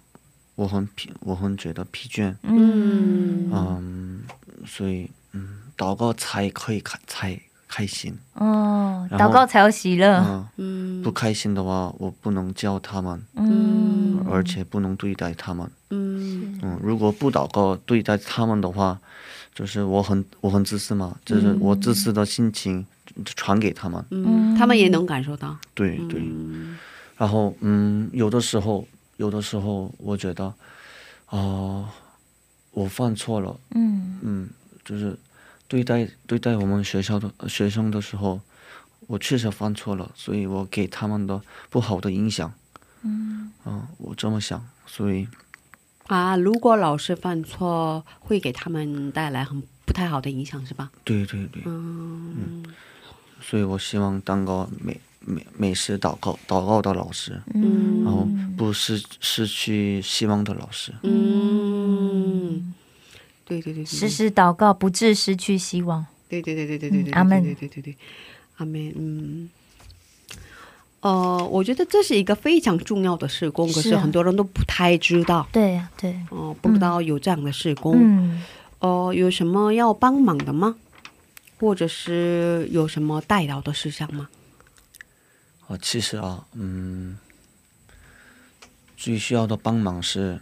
[0.55, 2.33] 我很疲，我很觉得疲倦。
[2.43, 3.51] 嗯。
[3.51, 4.23] 嗯，
[4.65, 7.37] 所以嗯，祷告才可以看才
[7.72, 8.13] 开心。
[8.34, 11.01] 哦，祷告才有喜乐，嗯，嗯。
[11.01, 15.65] 不开心的话，我不能教他们，嗯，而且不能对待他们。
[15.89, 16.59] 嗯。
[16.61, 18.99] 嗯，如果不祷告对待他们的话，
[19.55, 22.86] 就是我很我很自私嘛，就是我自私的心情
[23.24, 24.03] 传给他们。
[24.11, 25.57] 嗯，他们也能感受到。
[25.74, 26.19] 对对。
[26.22, 26.78] 嗯
[27.17, 28.86] 然后嗯，有的时候
[29.17, 30.51] 有的时候我觉得，
[31.28, 31.86] 啊、
[32.72, 34.19] 我犯错了，嗯。
[34.24, 34.49] 嗯，
[34.84, 35.15] 就是
[35.72, 38.41] 对待对待我们学校的呃学生的时候，
[39.07, 42.51] 我确实犯错了，所以我给他们的不好的影响，
[43.03, 43.49] 嗯。
[43.63, 45.26] 啊、我这么想，所以
[46.07, 50.91] 啊，如果老师犯错，会给他们带来很不太好的影响，是吧？
[51.05, 52.65] 对对对，嗯。
[53.39, 58.03] 所以我希望当个美美美式祷告祷告的老师，嗯。
[58.03, 60.93] 然后不失失去希望的老师。
[61.03, 62.74] 嗯，
[63.51, 66.05] 对对对对，时时祷告，不致失去希望。
[66.29, 67.97] 对对对对对对对，嗯阿门对对对对，
[68.55, 68.93] 阿门。
[68.95, 69.49] 嗯，
[71.01, 77.93] 呃，我觉得这是一个非常重要的事工，可是很多人都不太知道，对呀，对，哦、不知道有这样的事工。
[77.97, 78.41] 嗯
[78.79, 80.77] 哦、有什么要帮忙的吗？
[81.59, 84.29] 或者是有什么代劳的事项吗？
[85.67, 87.17] 哦，其实啊，嗯，
[88.95, 90.39] 最需要的帮忙是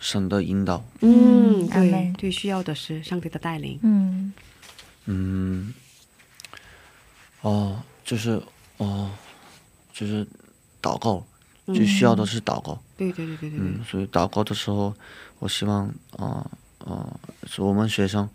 [0.00, 0.84] 神的引导。
[1.00, 3.78] 嗯，对最需要的是上帝的带领。
[3.82, 4.32] 嗯。
[5.06, 5.72] 嗯，
[7.40, 8.42] 哦，就是
[8.76, 9.10] 哦，
[9.92, 10.26] 就是
[10.82, 11.24] 祷告，
[11.66, 12.80] 最需要的是祷告。
[12.96, 13.58] 对对对对对。
[13.58, 14.94] 对，嗯，所以祷告的时候，
[15.38, 15.86] 我希望
[16.16, 16.50] 啊
[16.84, 18.28] 啊，是我们学生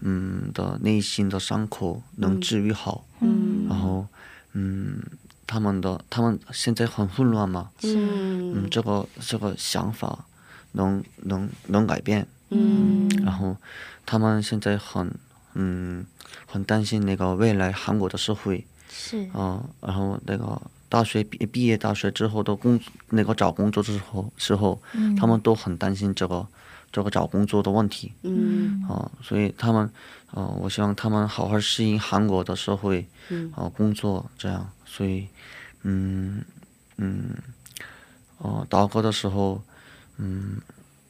[0.00, 3.66] 嗯的内心的伤口能治愈好，嗯。
[3.68, 4.06] 然后
[4.52, 5.00] 嗯，
[5.46, 10.26] 他们的他们现在很混乱嘛，嗯，嗯这个这个想法
[10.72, 13.08] 能能能改变，嗯。
[13.24, 13.56] 然后
[14.04, 15.12] 他们现在很
[15.54, 16.04] 嗯
[16.46, 18.66] 很担心那个未来韩国的社会。
[18.88, 19.28] 是。
[19.32, 22.78] 啊、然后那个大学毕毕业大学之后的工
[23.10, 25.14] 那个找工作之后时候，嗯。
[25.16, 26.46] 他们都很担心这个
[26.90, 28.12] 这个找工作的问题。
[28.22, 28.82] 嗯。
[28.88, 29.88] 啊、所以他们
[30.32, 33.52] 啊、我希望他们好好适应韩国的社会嗯。
[33.56, 35.28] 啊、工作这样，所以
[35.82, 36.44] 嗯
[36.96, 37.36] 嗯
[38.38, 39.62] 哦、祷告的时候
[40.20, 40.60] 嗯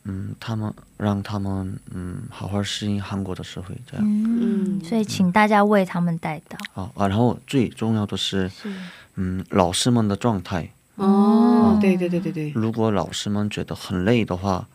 [0.05, 4.07] 嗯他们让他们嗯好好适应韩国的社会这样。
[4.07, 6.57] 嗯，所以请大家为他们带到。
[6.75, 8.73] 啊啊，然后最重要的是是。
[9.17, 14.67] 嗯老师们的状态，哦，对对对对对，如果老师们觉得很累的话，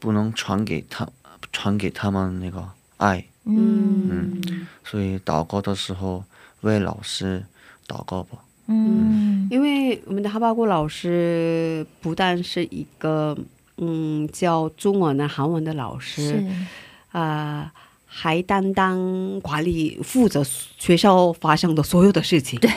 [0.00, 1.06] 不能传给他
[1.52, 2.66] 传给他们那个
[2.96, 4.40] 爱，嗯。
[4.84, 6.24] 所以祷告的时候
[6.62, 7.44] 为老师
[7.86, 8.38] 祷告吧。
[8.66, 9.46] 嗯。
[9.50, 13.36] 因为我们的哈巴谷老师不但是一个
[13.78, 16.44] 嗯教中文的、韩文的老师是。
[17.12, 17.70] 啊、
[18.06, 20.42] 还担当管理负责
[20.78, 22.70] 学校发生的所有的事情，对。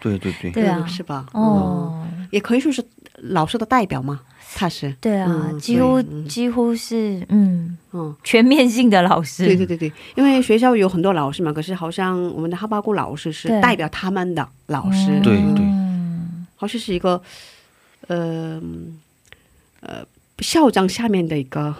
[0.00, 0.86] 对对对，对啊。
[0.86, 1.26] 是吧？
[1.32, 2.84] 哦，也可以说是
[3.16, 4.20] 老师的代表嘛。
[4.54, 6.26] 他是，对啊，嗯几乎嗯。
[6.26, 7.76] 几乎是嗯。
[7.92, 9.44] 嗯，全面性的老师。
[9.46, 15.64] 对对对对，因为学校有很多老师嘛，可是好像我们的哈巴谷老师是代表他们的老师，对对。
[15.64, 16.46] 嗯。
[16.56, 17.22] 好像是一个，
[18.08, 18.60] 呃
[19.80, 20.04] 呃
[20.40, 21.74] 校长下面的一个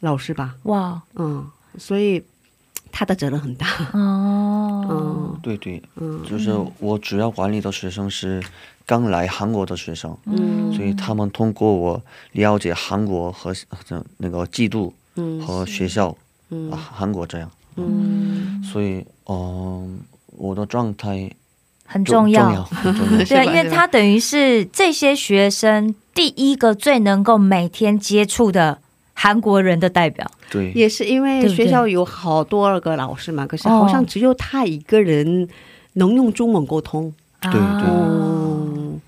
[0.00, 1.00] 老师吧，哇。
[1.14, 1.46] 嗯，
[1.78, 2.22] 所以
[2.90, 5.38] 他的责任很大，哦，嗯。
[5.42, 6.22] 对对，嗯。
[6.24, 8.42] 就是我主要管理的学生是
[8.86, 10.72] 刚来韩国的学生，嗯。
[10.74, 13.54] 所以他们通过我了解韩国和
[13.88, 16.16] 呃那个季度嗯和学校
[16.50, 16.70] 嗯。
[16.70, 20.00] 啊韩国这样，嗯，所以嗯、
[20.36, 21.30] 我的状态
[21.86, 22.44] 很重重要。
[22.44, 23.24] 重要很重要。
[23.24, 28.78] 对因为他等于是这些学生第一个最能够每天接触的
[29.14, 30.30] 韩国人的代表。
[30.50, 30.72] 对。
[30.74, 35.48] 也是因为学校有好多个老师嘛，可是好像哦只有他一个人
[35.94, 37.60] 能用中文沟通，对对。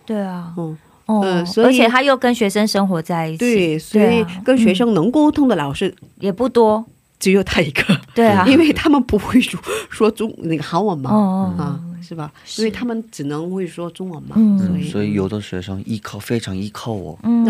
[0.07, 0.77] 对啊，嗯，
[1.07, 6.85] 哦呃所以而且他又跟学生生活在一起，对，所以跟学生能沟通的老师也不多，
[7.19, 7.83] 只有他一个，
[8.15, 11.55] 对啊，因为他们不会说说中那个韩文嘛，哦。
[11.59, 12.31] 啊，是吧？
[12.45, 12.61] 是。
[12.63, 14.59] 因为他们只能会说中文嘛，嗯。
[14.59, 14.89] 所以。
[14.89, 17.19] 所以有的学生依靠非常依靠我。
[17.23, 17.45] 嗯。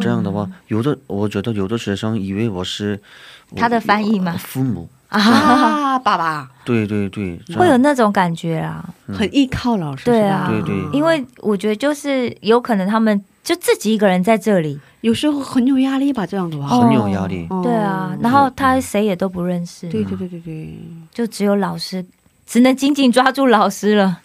[0.00, 3.00] 这样的话，有的我觉得有的学生以为我是
[3.50, 4.36] 我他的翻译嘛。
[4.36, 6.50] 父母，啊，爸爸。
[6.64, 10.48] 对对对，会有那种感觉啊，很依靠老师，对啊。
[10.50, 10.76] 对对。
[10.92, 17.46] 因为我觉得就是有可能他们就自己一个人在这里，有时候很有压力吧，这样的话，很有压力。
[17.50, 17.62] 哦。
[17.62, 20.78] 对啊，然后他谁也都不认识，对对对对对，
[21.12, 22.04] 就只有老师，
[22.46, 24.22] 只能紧紧抓住老师了。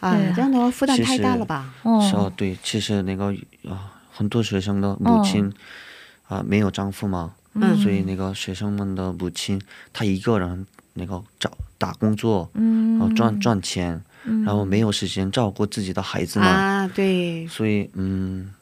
[0.00, 0.16] 啊。
[0.34, 1.74] 这样的话负担太大了吧？
[1.82, 3.34] 是啊哦，，对，其实那个
[3.68, 5.52] 啊，很多学生的母亲
[6.28, 7.76] 啊没有丈夫嘛，嗯。
[7.76, 9.60] 所以那个学生们的母亲
[9.92, 12.98] 她一个人那个找打工作，嗯。
[12.98, 14.44] 然后赚赚钱，嗯。
[14.44, 18.52] 然后没有时间照顾自己的孩子嘛，啊，对，所以嗯，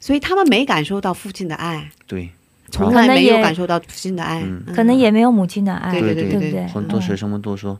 [0.00, 2.30] 所以他们没感受到父亲的爱，对，
[2.70, 4.62] 从来没有感受到父亲的爱，嗯。
[4.74, 6.66] 可能也没有母亲的爱，对对对不对？
[6.68, 7.78] 很多学生们都说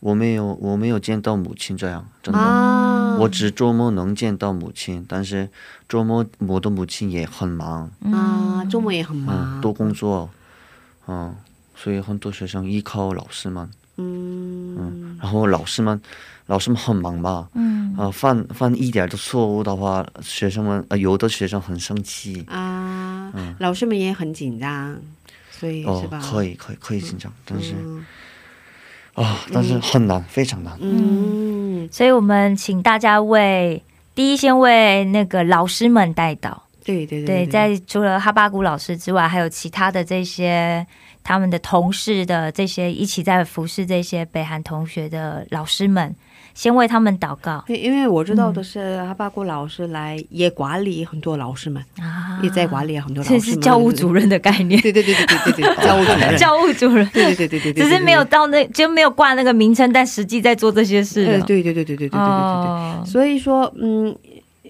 [0.00, 2.38] 我没有我没有见到母亲这样，真的。
[2.38, 5.48] 啊，我只周末能见到母亲，但是
[5.88, 10.28] 周末我的母亲也很忙，啊，周末也很嗯，忙，多工作，
[11.08, 11.34] 嗯，
[11.74, 14.76] 所以很多学生依靠老师们，嗯。
[14.78, 15.98] 嗯，然后老师们，
[16.46, 17.94] 老师们很忙吧，嗯。
[17.98, 22.75] 呃，犯犯一点的错误的话，学生们呃有的学生很生气，啊
[23.36, 24.98] 嗯，老师们也很紧张，
[25.50, 28.04] 所以哦是吧？，可以可以可以紧张，但是嗯。
[29.14, 33.82] 啊，但是很难，非常难，嗯，所以我们请大家为
[34.14, 40.86] 第一先为那个老师们带祷，对对对，在除了哈巴谷老师之外，还有其他的这些
[41.24, 46.14] 他们的同事的这些一起在服侍这些北韩同学的老师们，
[46.56, 47.62] 先为他们祷告。
[47.66, 52.40] 对，因为我知道的是，阿巴谷老师来也管理很多老师们，啊。
[52.42, 57.06] 也在管理很多老师这，是教务主任的概念，对，对对对对对对， 教务主任，教务主任。
[57.10, 61.26] 对对对对对对，只是没有到那就没有挂那个名称，但实际在做这些事。
[61.26, 63.02] 对对对对对对对对对对，哦。
[63.04, 64.16] 所以说，嗯，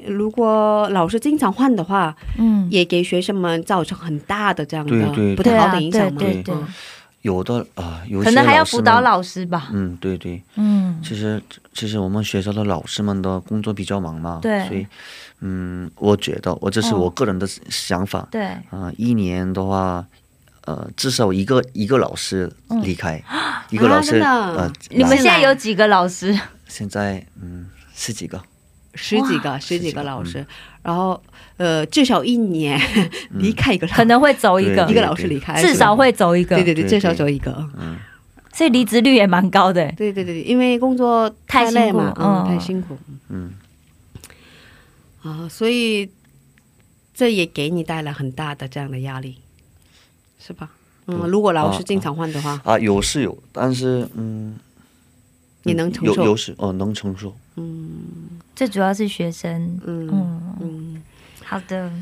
[0.09, 4.93] 如果老师经常换的话，嗯，也给学生们造成很大的这样的
[5.37, 6.19] 不太好的影响嘛。
[6.19, 6.67] 对对，嗯
[7.27, 9.69] 有的啊、可能还要辅导，老师吧。
[9.73, 11.43] 嗯，对对，嗯，其实
[11.75, 14.65] 其实我们学校的老师们的工作比较忙嘛，对。
[14.69, 14.87] 所以
[15.41, 20.07] 嗯，我觉得我这是哦我个人的想法，对，啊、一年的话，
[20.67, 22.49] 呃，至少一个一个老师
[22.83, 23.21] 离开，
[23.71, 26.39] 一个啊老师、啊呃，你们现在有几个老师？
[26.69, 28.41] 现在嗯十几个，
[28.97, 30.45] 十几个十几个老师，
[30.83, 31.23] 然后
[31.59, 32.81] 呃，至少一年
[33.39, 34.87] 离开一个老可能会走一个。
[34.91, 36.57] 一个老师离开，至少会走一个。
[36.57, 37.53] 对，对对，至少走一个。
[37.79, 37.97] 嗯，
[38.53, 39.91] 所以离职率也蛮高的。
[39.93, 42.47] 对对对，因为工作太累嘛，嗯，嗯。
[42.49, 42.97] 太辛苦。
[43.29, 43.53] 嗯，
[45.23, 46.11] 啊，所以
[47.15, 49.39] 这也给你带来很大的这样的压力，
[50.39, 50.71] 是吧？
[51.09, 54.59] 嗯，如果老师啊经常换的话，啊，有是有，但是嗯，
[55.63, 56.15] 你能承受？
[56.15, 57.33] 有有时哦能承受，
[58.57, 59.79] 最主要是学生。
[59.85, 61.03] 嗯嗯，嗯，
[61.45, 61.93] 好的。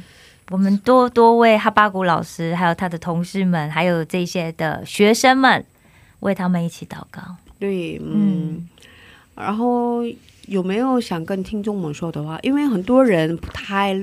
[0.51, 5.65] 我们多多为哈巴谷老师，还有他的同事们，还有这些的学生们，
[6.21, 7.23] 为他们一起祷告。
[7.59, 8.69] 对，嗯嗯，
[9.35, 10.03] 然后
[10.47, 12.39] 有没有想跟听众们说的话？
[12.43, 13.95] 因为很多人不太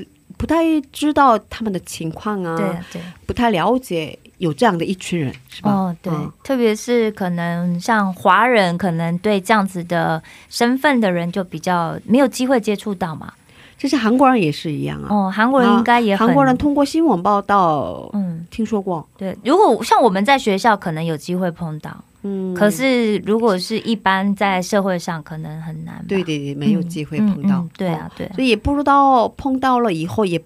[0.42, 3.00] 不太知道他们的情况啊，对啊对。
[3.28, 5.72] 不太了解有这样的一群人，是吧？
[5.72, 10.20] 哦，对，嗯特别是可能像华人，可能对这样子的
[10.50, 13.32] 身份的人就比较没有机会接触到嘛。
[13.78, 15.08] 其实韩国人也是一样啊。
[15.12, 19.38] 哦，韩国人应该也很韩国人通过新闻报道、嗯，听说过，对。
[19.46, 26.04] 如果像我们在学校可能有机会碰到，嗯，可是如果是一般在社会上，可能很难。
[26.08, 28.34] 对对对，没有机会碰到，嗯嗯嗯对啊，对啊。
[28.36, 30.42] 所以也不知道碰到了以后也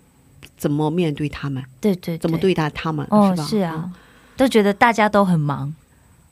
[0.58, 3.44] 怎么面对他们，对对，怎么对待他们，哦是，吧？
[3.46, 3.92] 是啊，
[4.38, 5.74] 都觉得大家都很忙，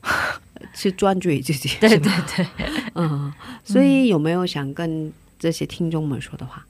[0.02, 0.10] 嗯，
[0.72, 2.46] 是专注于自己，对对对，
[2.94, 3.32] 嗯，
[3.64, 6.64] 所以有没有想跟这些听众们说的话？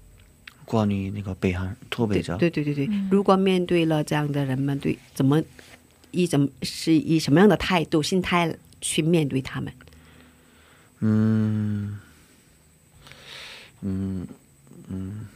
[0.64, 5.41] 关于那个北韩脱北者，对对对如果面对了这样的人们，对怎么
[6.11, 8.53] 以怎么是以什么样的态度、心态
[8.85, 9.72] 去面对他们？
[11.01, 11.99] 嗯，
[13.80, 14.26] 嗯
[14.89, 15.26] 嗯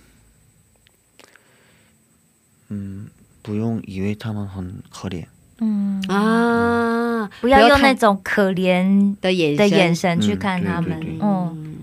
[2.68, 3.09] 嗯，
[3.40, 5.24] 不用以为他们很可怜，
[5.61, 11.76] 嗯，啊，不要用那种可怜的眼的眼神，神去看他们对对对，嗯，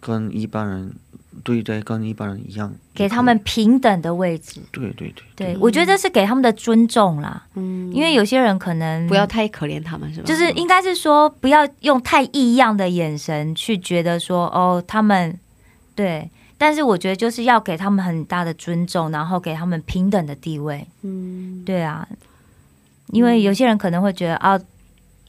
[0.00, 0.94] 跟一般人
[1.42, 4.60] 对待跟一般人一样，给他们平等的位置。
[4.70, 10.26] 对对对对，我觉得这是给他们的尊重啦，嗯，因为有些人可能不要太可怜他们，是吧？
[10.26, 15.38] 就是应该是说，不要用太异样的眼神去觉得说，哦，他们
[15.94, 20.86] 对，但是我觉得就是要给他们很大的尊重，然后给他们平等的地位。
[21.02, 22.06] 嗯，对啊，
[23.08, 24.58] 因为有些人可能会觉得啊，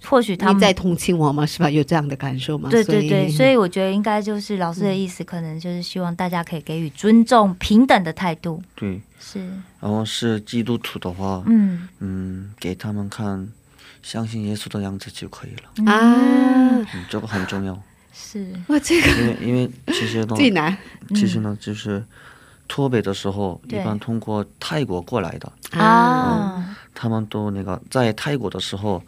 [0.05, 1.45] 或许他们在同情我吗？
[1.45, 1.69] 是吧？
[1.69, 2.69] 有这样的感受吗？
[2.69, 8.61] 对对对，所以 以我觉得应该就是老师的意思，可能就是希望大家可以给予尊重、平等的态度。
[8.75, 9.01] 对。
[9.25, 9.39] 是，
[9.79, 13.47] 然后是基督徒的话，嗯嗯，给他们看
[14.01, 17.81] 相信耶稣的样子就可以了，啊，嗯，这个很重要，
[18.13, 20.77] 是，哇，这个因为因为其实呢，最难
[21.15, 22.03] 其实呢就是
[22.67, 25.49] 脱北的时候，一般通过泰国过来的，
[25.79, 29.01] 啊，他们都那个在泰国的时候，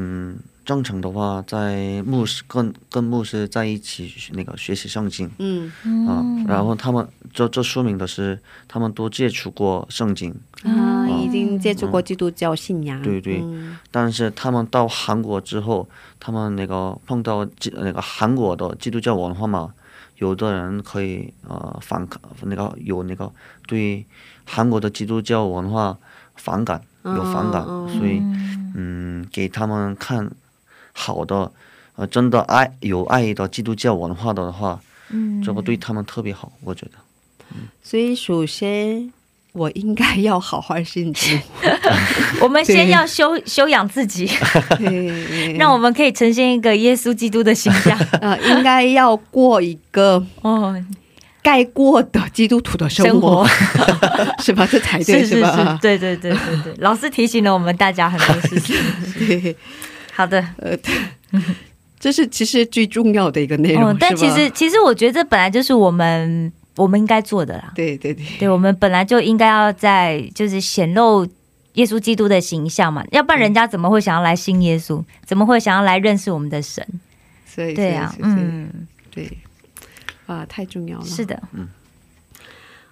[0.00, 5.28] 嗯，正常的话，在牧师跟跟牧师在一起那个学习圣经。
[5.38, 5.66] 嗯。
[6.06, 6.44] 啊、嗯。
[6.46, 8.38] 然后他们这这说明的是
[8.68, 10.30] 他们都接触过圣经，
[10.62, 13.76] 啊，嗯已经接触过基督教信仰，对对嗯。
[13.90, 15.88] 但是他们到韩国之后，
[16.20, 19.74] 他们那个碰到基那个韩国的基督教文化嘛，
[20.18, 23.32] 有的人可以呃反抗那个有那个
[23.66, 24.06] 对
[24.44, 25.98] 韩国的基督教文化
[26.36, 28.22] 反感，有反感，嗯所以
[28.74, 29.26] 嗯。
[29.32, 30.30] 给他们看
[30.92, 31.50] 好的
[31.96, 35.42] 呃真的爱有爱的基督教文化的话，嗯。
[35.42, 36.92] 这个对他们特别好，我觉得。
[37.82, 39.10] 所以首先
[39.52, 41.26] 我应该要好好信主，
[42.42, 44.26] 我们先要修修养自己，
[44.78, 45.54] 对。
[45.56, 47.98] 让我们可以呈现一个耶稣基督的形象。
[48.20, 50.76] 呃应该要过一个哦，
[51.42, 53.48] 该过的基督徒的生生活活，
[54.42, 54.66] 是吧？
[54.70, 55.74] 这才对，是是吧？
[55.74, 58.76] 是，对对对对对， 老师提醒了我们大家很多事情。
[59.18, 59.56] 对，
[60.12, 60.76] 好的，呃
[62.00, 67.72] 这是其实最重要的一个内容，哦，但其实其实我觉得这本来就是我们我们应该做的啦。
[67.74, 71.26] 对对对，对，我们本来就应该要在就是显露
[71.74, 75.02] 耶稣基督的形象嘛，要不然人家怎么会想要来信耶稣？
[75.26, 76.86] 怎么会想要来认识我们的神？
[77.46, 79.36] 所以对啊，，嗯，嗯，对，
[80.28, 81.04] 啊，太重要了。
[81.04, 81.68] 是的，嗯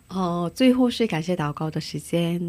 [0.08, 2.40] 哦，最后是感谢祷告的时间，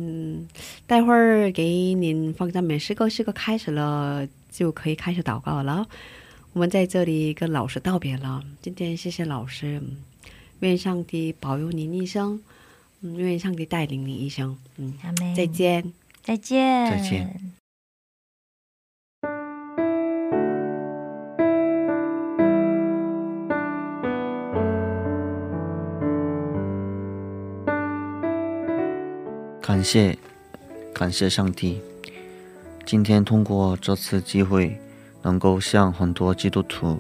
[0.86, 5.86] 待会儿给您放赞美诗歌，诗歌开始了就可以开始祷告了。
[6.54, 9.98] 我们在这里跟老师道别了，今天谢谢老师，嗯
[10.62, 12.42] 愿上帝保佑您一生，
[13.02, 14.94] 嗯，愿上帝带领您一生，嗯，
[15.36, 15.94] 再，见。
[16.24, 17.57] 再见，再见。
[29.68, 30.18] 感谢，
[30.94, 31.82] 感谢上帝。
[32.86, 34.80] 今天通过这次机会，
[35.22, 36.98] 能够向很多基督徒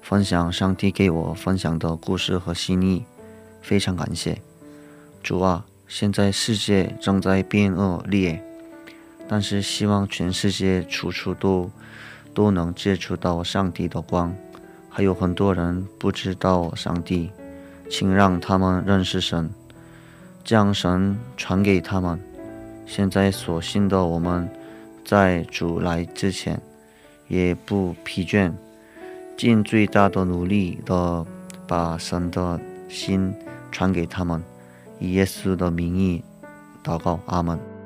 [0.00, 3.04] 分享上帝给我分享的故事和心意，
[3.60, 4.40] 非常感谢。
[5.22, 8.42] 主啊，现在世界正在变恶劣，
[9.28, 11.70] 但是希望全世界处处都
[12.32, 14.34] 都能接触到上帝的光。
[14.88, 17.30] 还有很多人不知道上帝，
[17.90, 19.50] 请让他们认识神，
[20.48, 22.18] 将神传给他们。
[22.86, 24.48] 现在所信的我们，
[25.04, 26.58] 在主来之前，
[27.26, 28.50] 也不疲倦，
[29.36, 31.26] 尽最大的努力的
[31.66, 33.30] 把神的心
[33.70, 34.42] 传给他们。
[34.98, 36.24] 以耶稣的名义
[36.82, 37.77] 祷告，阿门。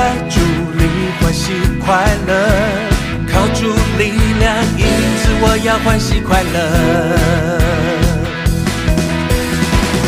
[0.00, 0.40] 在主
[0.78, 0.82] 里
[1.20, 1.52] 欢喜
[1.84, 2.32] 快乐，
[3.30, 3.66] 靠主
[3.98, 4.86] 力量，因
[5.20, 6.56] 此我要欢喜快乐。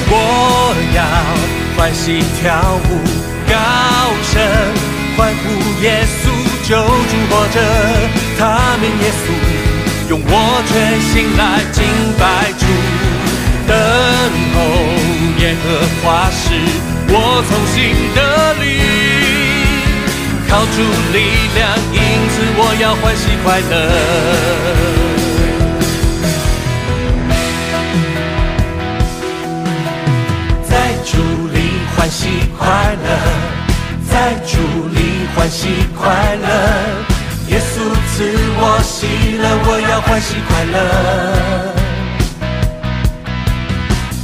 [0.08, 0.14] 我
[0.96, 1.04] 要
[1.76, 3.04] 欢喜跳舞，
[3.46, 3.52] 高
[4.32, 4.40] 声
[5.14, 5.44] 欢呼
[5.82, 6.22] 耶稣
[6.66, 7.60] 救主活着，
[8.38, 8.40] 他
[8.80, 9.28] 名耶稣，
[10.08, 10.32] 用我
[10.68, 10.72] 全
[11.02, 11.84] 心来敬
[12.18, 12.64] 拜主，
[13.68, 13.76] 等
[14.54, 14.56] 候
[15.38, 15.66] 耶和
[16.02, 16.48] 华时，
[17.10, 17.76] 我从心
[18.14, 18.64] 得力，
[20.52, 20.82] 靠主
[21.14, 21.18] 力
[21.54, 21.98] 量，因
[22.28, 23.72] 此我要欢喜快乐。
[30.68, 31.16] 在主
[31.54, 31.56] 里
[31.96, 32.28] 欢喜
[32.58, 32.68] 快
[33.02, 33.08] 乐，
[34.10, 34.14] 在
[34.46, 34.58] 主
[34.94, 36.46] 里欢喜快乐。
[37.48, 37.80] 耶稣
[38.10, 38.22] 赐
[38.60, 39.06] 我喜
[39.38, 40.76] 乐，我要欢喜快乐。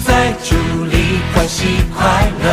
[0.04, 0.10] 在
[0.44, 0.54] 主
[0.84, 0.94] 里
[1.34, 1.64] 欢喜
[1.96, 2.04] 快
[2.42, 2.46] 乐，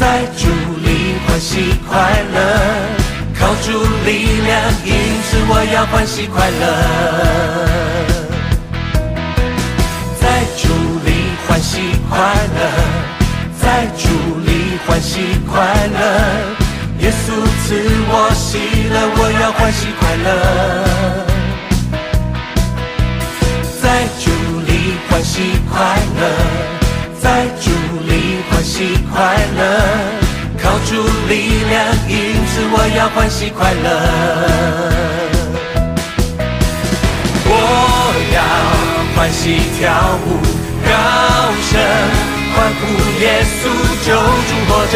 [0.00, 0.48] 在主
[0.82, 0.88] 里
[1.26, 1.92] 欢喜快
[2.32, 2.38] 乐。
[3.38, 3.70] 靠主
[4.06, 4.50] 力量，
[4.86, 4.92] 因
[5.26, 6.62] 此我要欢喜快乐。
[10.18, 10.24] 在
[10.56, 10.68] 主
[11.04, 11.08] 里
[11.46, 12.16] 欢喜快
[12.56, 12.58] 乐，
[13.60, 14.08] 在主
[14.46, 14.48] 里
[14.86, 15.52] 欢喜快
[15.92, 16.00] 乐。
[17.00, 17.24] 耶稣
[17.62, 17.76] 赐
[18.08, 18.48] 我喜
[18.88, 20.28] 乐，我要欢喜快乐。
[23.82, 23.84] 在
[24.18, 24.30] 主
[24.66, 24.70] 里
[25.10, 25.76] 欢喜快
[26.18, 26.22] 乐，
[27.20, 27.70] 在主
[28.08, 29.60] 里欢喜快乐。
[30.62, 30.96] 靠主
[31.28, 32.16] 力量，因
[32.46, 33.86] 此我要欢喜快乐。
[37.44, 37.52] 我
[38.34, 38.38] 要
[39.14, 40.28] 欢喜跳舞，
[40.84, 40.88] 高
[41.68, 41.72] 声
[42.54, 42.82] 欢呼
[43.20, 43.60] 耶稣
[44.04, 44.08] 救
[44.48, 44.94] 主活着，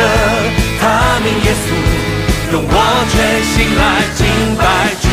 [0.80, 0.82] 他
[1.24, 1.66] 名耶稣，
[2.52, 2.72] 用我
[3.10, 3.14] 全
[3.52, 3.82] 心来
[4.16, 4.20] 敬
[4.56, 4.62] 拜
[5.00, 5.04] 主，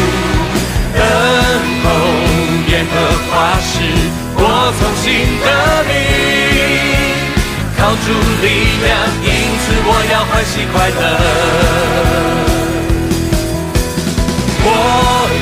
[0.95, 0.99] 等
[1.83, 1.85] 候
[2.67, 2.93] 耶和
[3.27, 3.73] 华时，
[4.63, 5.09] 我从新
[5.41, 5.47] 得
[5.89, 5.91] 你，
[7.79, 8.05] 靠主
[8.43, 8.45] 力
[8.83, 8.93] 量，
[9.25, 11.01] 因此我要欢喜快乐。
[14.63, 14.69] 我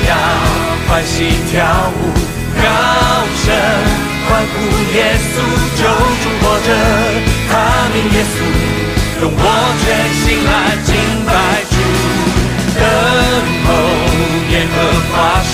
[0.07, 0.11] 要
[0.87, 1.51] 欢喜跳
[1.99, 2.01] 舞，
[2.55, 2.63] 高
[3.43, 3.45] 声
[4.29, 4.55] 欢呼
[4.95, 5.35] 耶稣
[5.75, 5.83] 救
[6.23, 6.67] 主活着，
[7.51, 7.51] 他
[7.93, 8.33] 名耶稣，
[9.21, 9.43] 用我
[9.83, 10.49] 全心来
[10.85, 10.95] 敬
[11.27, 11.29] 拜
[11.69, 11.75] 主，
[12.79, 12.81] 等
[13.67, 13.67] 候
[14.49, 14.75] 耶和
[15.11, 15.13] 华
[15.43, 15.51] 时，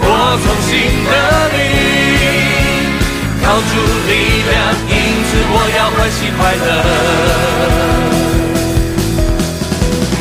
[0.00, 0.06] 我
[0.40, 0.70] 从新
[1.04, 1.10] 得
[1.52, 1.58] 你，
[3.52, 3.64] 靠主
[4.08, 4.12] 力
[4.48, 4.56] 量，
[4.88, 4.92] 因
[5.28, 6.66] 此我要欢喜快乐。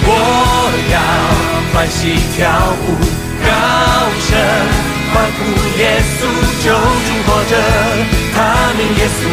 [0.03, 0.09] 我
[0.91, 0.99] 要
[1.71, 2.43] 欢喜跳
[2.75, 2.83] 舞，
[3.39, 3.49] 高
[4.19, 4.29] 声
[5.13, 5.39] 欢呼
[5.79, 6.19] 耶稣
[6.61, 7.55] 救主活着，
[8.35, 8.35] 他
[8.75, 9.23] 名耶稣，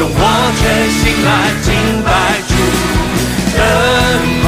[0.00, 0.20] 用我
[0.60, 0.62] 全
[0.92, 1.28] 心来
[1.62, 1.72] 敬
[2.04, 2.12] 拜
[2.46, 2.52] 主，
[3.56, 3.58] 等
[4.44, 4.46] 候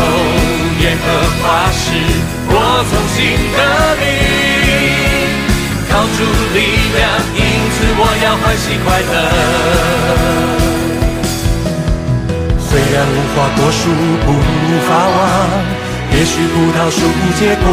[0.83, 1.05] 耶和
[1.41, 1.81] 华时，
[2.51, 2.53] 我
[2.91, 3.17] 从心
[3.57, 3.59] 得
[4.03, 4.05] 力，
[5.97, 6.21] 靠主
[6.53, 6.61] 力
[6.95, 7.41] 量，因
[7.73, 9.17] 此我要欢喜快乐。
[12.61, 13.89] 虽然无花果树
[14.21, 14.29] 不
[14.87, 15.17] 发旺，
[16.13, 17.67] 也许葡萄树不结果，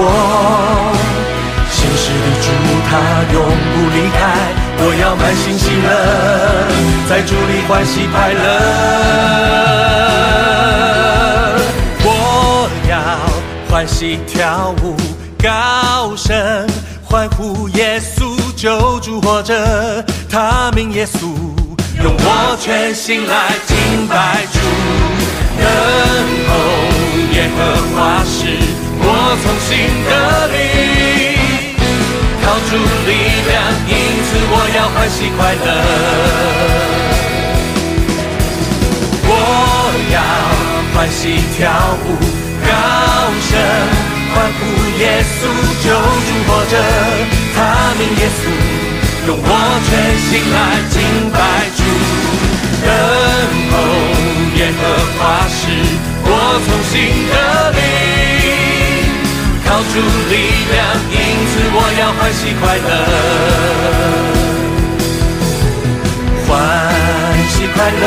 [1.69, 2.47] 心事的主
[2.87, 2.91] 他
[3.33, 3.43] 永
[3.73, 4.21] 不离开，
[4.77, 5.91] 我要满心喜乐，
[7.09, 8.41] 在主里欢喜快乐。
[12.05, 12.95] 我要
[13.69, 14.95] 欢喜跳舞，
[15.37, 16.33] 高声
[17.13, 21.27] 欢呼耶稣救主活着，他名耶稣。
[22.03, 24.57] 用我全心来敬拜主，
[25.59, 25.63] 等
[26.49, 26.51] 候
[27.35, 27.59] 耶和
[27.93, 28.57] 华时，
[28.97, 29.05] 我
[29.43, 29.77] 从心
[30.09, 30.11] 得
[30.47, 30.57] 力，
[32.41, 33.11] 靠主力
[33.45, 33.53] 量，
[33.87, 33.93] 因
[34.25, 35.69] 此我要欢喜快乐。
[39.29, 39.31] 我
[40.09, 40.17] 要
[40.95, 41.21] 欢喜
[41.55, 41.61] 跳
[42.07, 42.17] 舞，
[42.65, 42.71] 高
[43.51, 43.51] 声
[44.33, 44.61] 欢呼
[44.99, 45.39] 耶稣
[45.83, 46.73] 救主活着，
[47.55, 47.57] 他
[47.99, 48.41] 名耶稣。
[49.25, 49.47] 用我
[49.87, 50.57] 全心来
[50.89, 50.95] 敬
[51.31, 51.37] 拜
[51.77, 51.79] 主。
[52.83, 52.89] 等
[53.71, 53.73] 候
[54.57, 54.81] 耶和
[55.17, 55.61] 华时，
[56.25, 56.27] 我
[56.65, 56.93] 从心
[57.29, 57.33] 得
[57.71, 57.79] 力，
[59.65, 59.95] 靠主
[60.29, 60.33] 力
[60.73, 60.77] 量，
[61.09, 61.15] 因
[61.47, 62.91] 此我要欢喜快乐。
[66.45, 66.51] 欢
[67.49, 68.05] 喜快乐，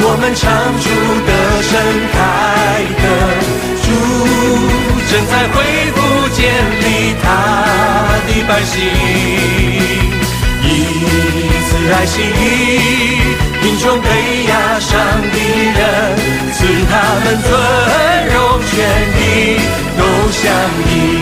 [0.00, 0.42] 我们唱
[0.82, 0.84] 出
[1.24, 1.30] 歌
[1.62, 1.72] 声
[8.48, 8.82] 百姓，
[10.64, 10.66] 以
[11.68, 12.22] 此来洗
[13.60, 14.08] 贫穷被
[14.48, 15.36] 压伤的
[15.76, 15.80] 人，
[16.54, 16.56] 赐
[16.88, 16.92] 他
[17.24, 17.46] 们尊
[18.32, 18.72] 荣权
[19.16, 19.20] 利
[19.98, 20.00] 都
[20.32, 20.40] 相
[20.88, 21.17] 依。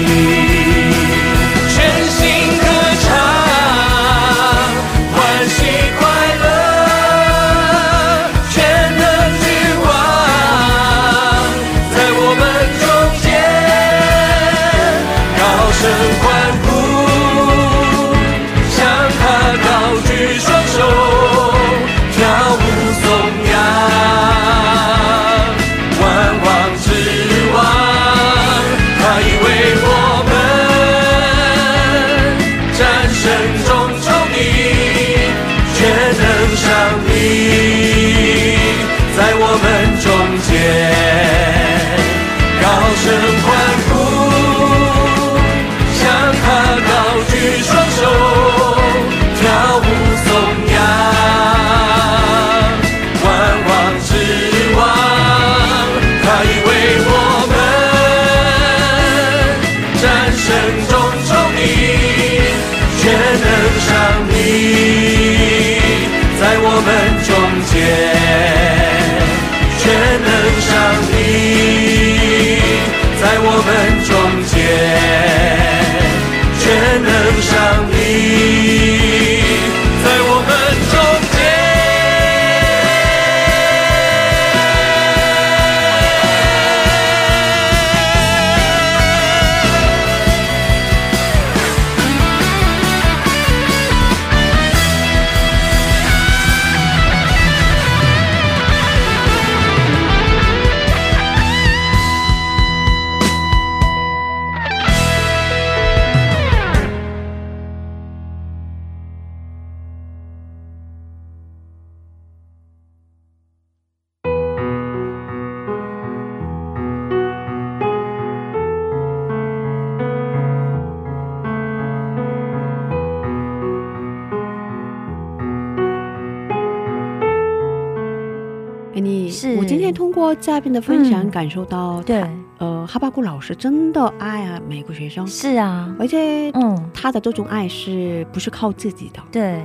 [130.40, 131.30] 嘉宾的分享，嗯。
[131.30, 132.24] 感受到对，
[132.58, 139.60] 呃，哈巴谷老师真的爱啊每个学生，是啊，而且嗯，他的这种爱是不是靠自己的，对。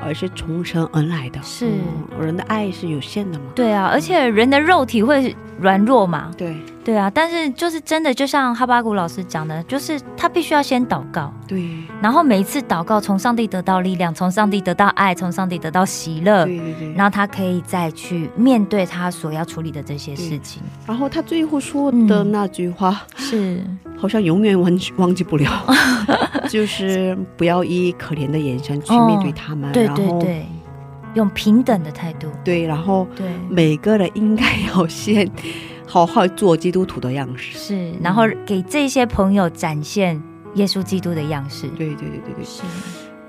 [0.00, 1.42] 而是从神而来的。
[1.42, 1.66] 是。
[1.66, 3.46] 嗯人的爱是有限的嘛？
[3.54, 6.56] 对啊，而且人的肉体会软弱嘛，对
[6.88, 11.68] 对啊，但是就是真的，就像哈巴谷老师讲的，就是他必须要先祷告，对。
[12.00, 16.92] 然后每一次祷告，从上帝得到力量，从上帝得到爱，从上帝得到喜乐，对对对。
[16.94, 20.62] 然后他可以再去面对他所要处理的这些事情。
[20.86, 23.62] 然后他最后说的嗯那句话，是，
[23.94, 25.46] 好像永远忘记忘记不了，
[26.48, 30.46] 就是不要以可怜的眼神去面对他们，哦对对对，
[31.12, 35.30] 用平等的态度，对然后对，每个人应该要先
[35.88, 37.58] 好好做基督徒的样式。
[37.58, 40.22] 是，然后给这些朋友展现
[40.54, 41.66] 耶稣基督的样式。
[41.68, 42.62] 对对对对对，是，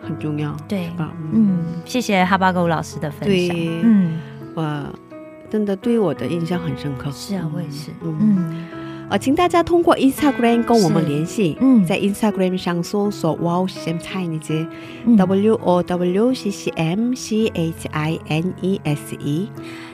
[0.03, 1.13] 很重要，对是，吧？
[1.31, 3.55] 嗯，谢谢哈巴狗老师的分享。
[3.55, 4.19] 对嗯，
[4.53, 4.93] 我
[5.49, 7.09] 真的对我的印象很深刻。
[7.11, 7.91] 是啊，我也是。
[8.03, 8.67] 嗯嗯，
[9.09, 14.67] 呃，请大家通过 Instagram 跟我们联系，嗯在 Instagram 上搜索 Wow CCM Chinese
[15.05, 19.49] 嗯 W O W C C M C H I N E S E。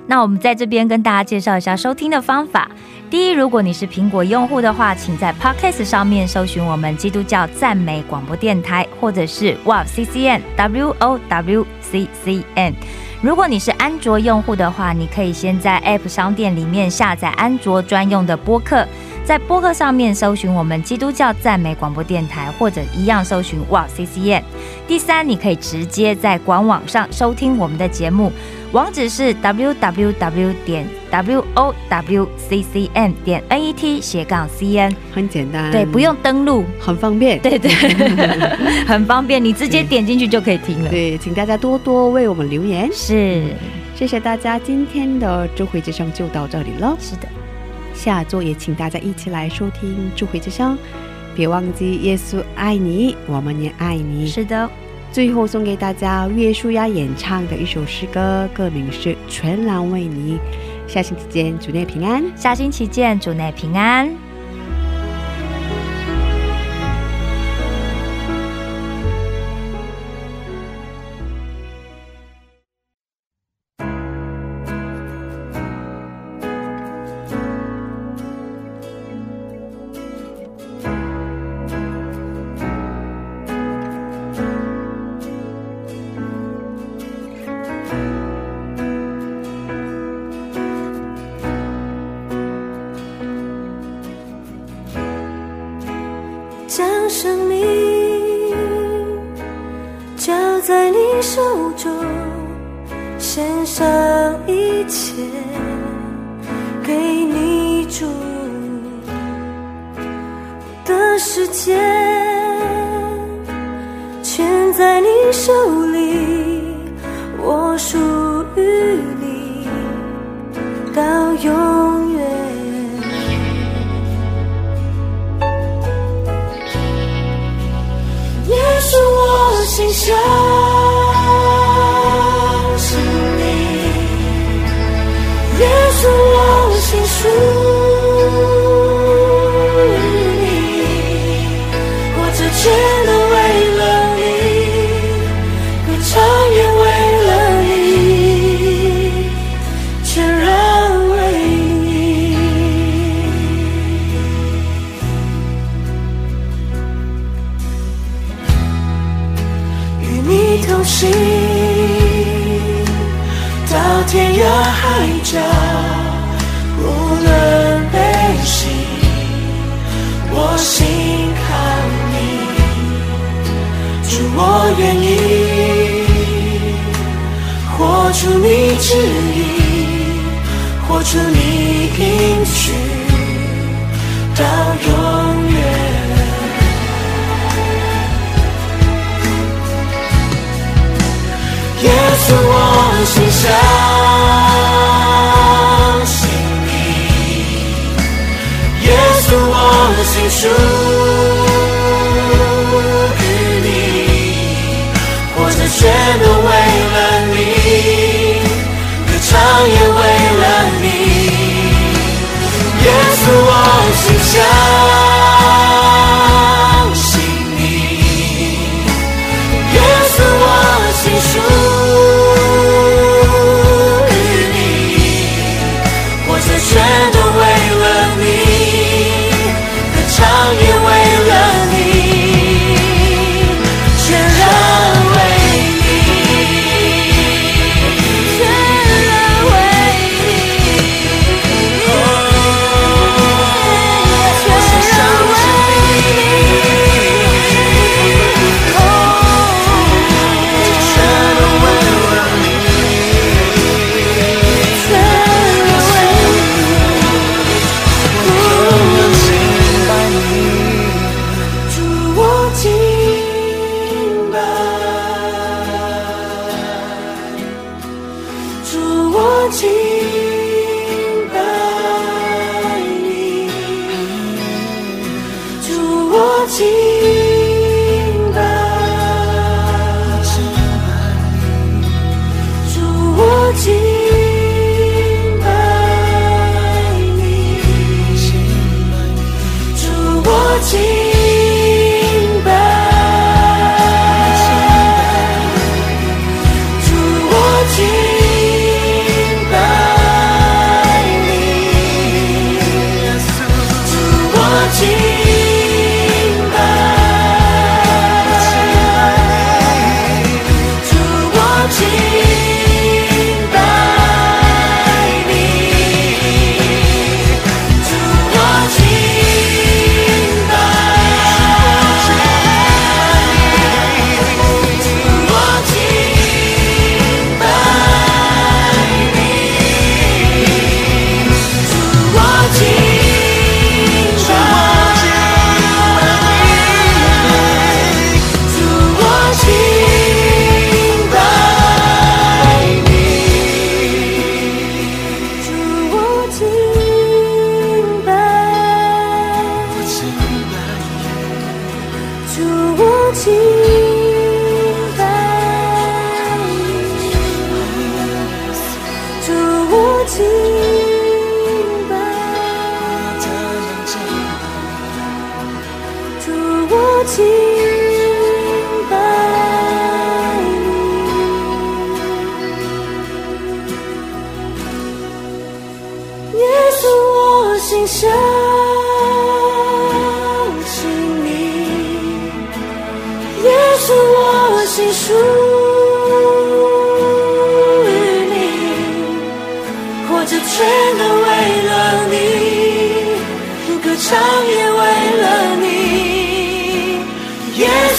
[0.08, 2.70] 那我们在这边跟大家介绍一下收听的方法。
[3.10, 12.74] 第一，如果你是苹果用户的话，请在 Podcast 上面搜寻我们基督教赞美广播电台，或者是 Wow CCN W O W C C N。
[13.22, 18.86] 如果你是安卓用户的话，你可以先在 App 商店里面下载安卓专用的播客，
[19.26, 24.44] 在播客上面搜寻我们基督教赞美广播电台，或者一样搜寻 Wow CCN。
[24.88, 28.32] 第三，你可以直接在官网上收听我们的节目。
[28.72, 37.40] 网址是 www 点 w o w c c n 点 n e t 斜杠 c n，很简单，对，不用登录，很方便。
[37.40, 37.72] 对对，
[38.86, 40.90] 很方便，你直接点进去就可以听了。
[40.92, 43.44] 对，请大家多多为我们留言，是
[43.96, 44.60] 谢谢大家。
[44.60, 47.28] 今天的智慧之声就到这里了，是的，
[48.06, 50.78] 下周也请大家一起来收听智慧之声。
[51.34, 54.28] 别忘记耶稣爱你，我们也爱你。
[54.28, 54.70] 是的，
[55.12, 60.38] 最后送给大家岳舒雅演唱的一首诗歌，歌名是《全然为你》。
[60.88, 62.24] 下星期见，主内平安。
[62.38, 64.25] 下星期见，主内平安。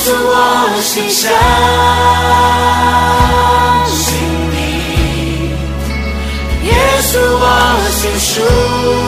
[0.06, 1.28] 主，我信相
[3.88, 4.04] 信
[4.52, 4.54] 你。
[6.62, 6.70] 耶
[7.02, 7.44] 稣，我
[7.90, 9.05] 信属。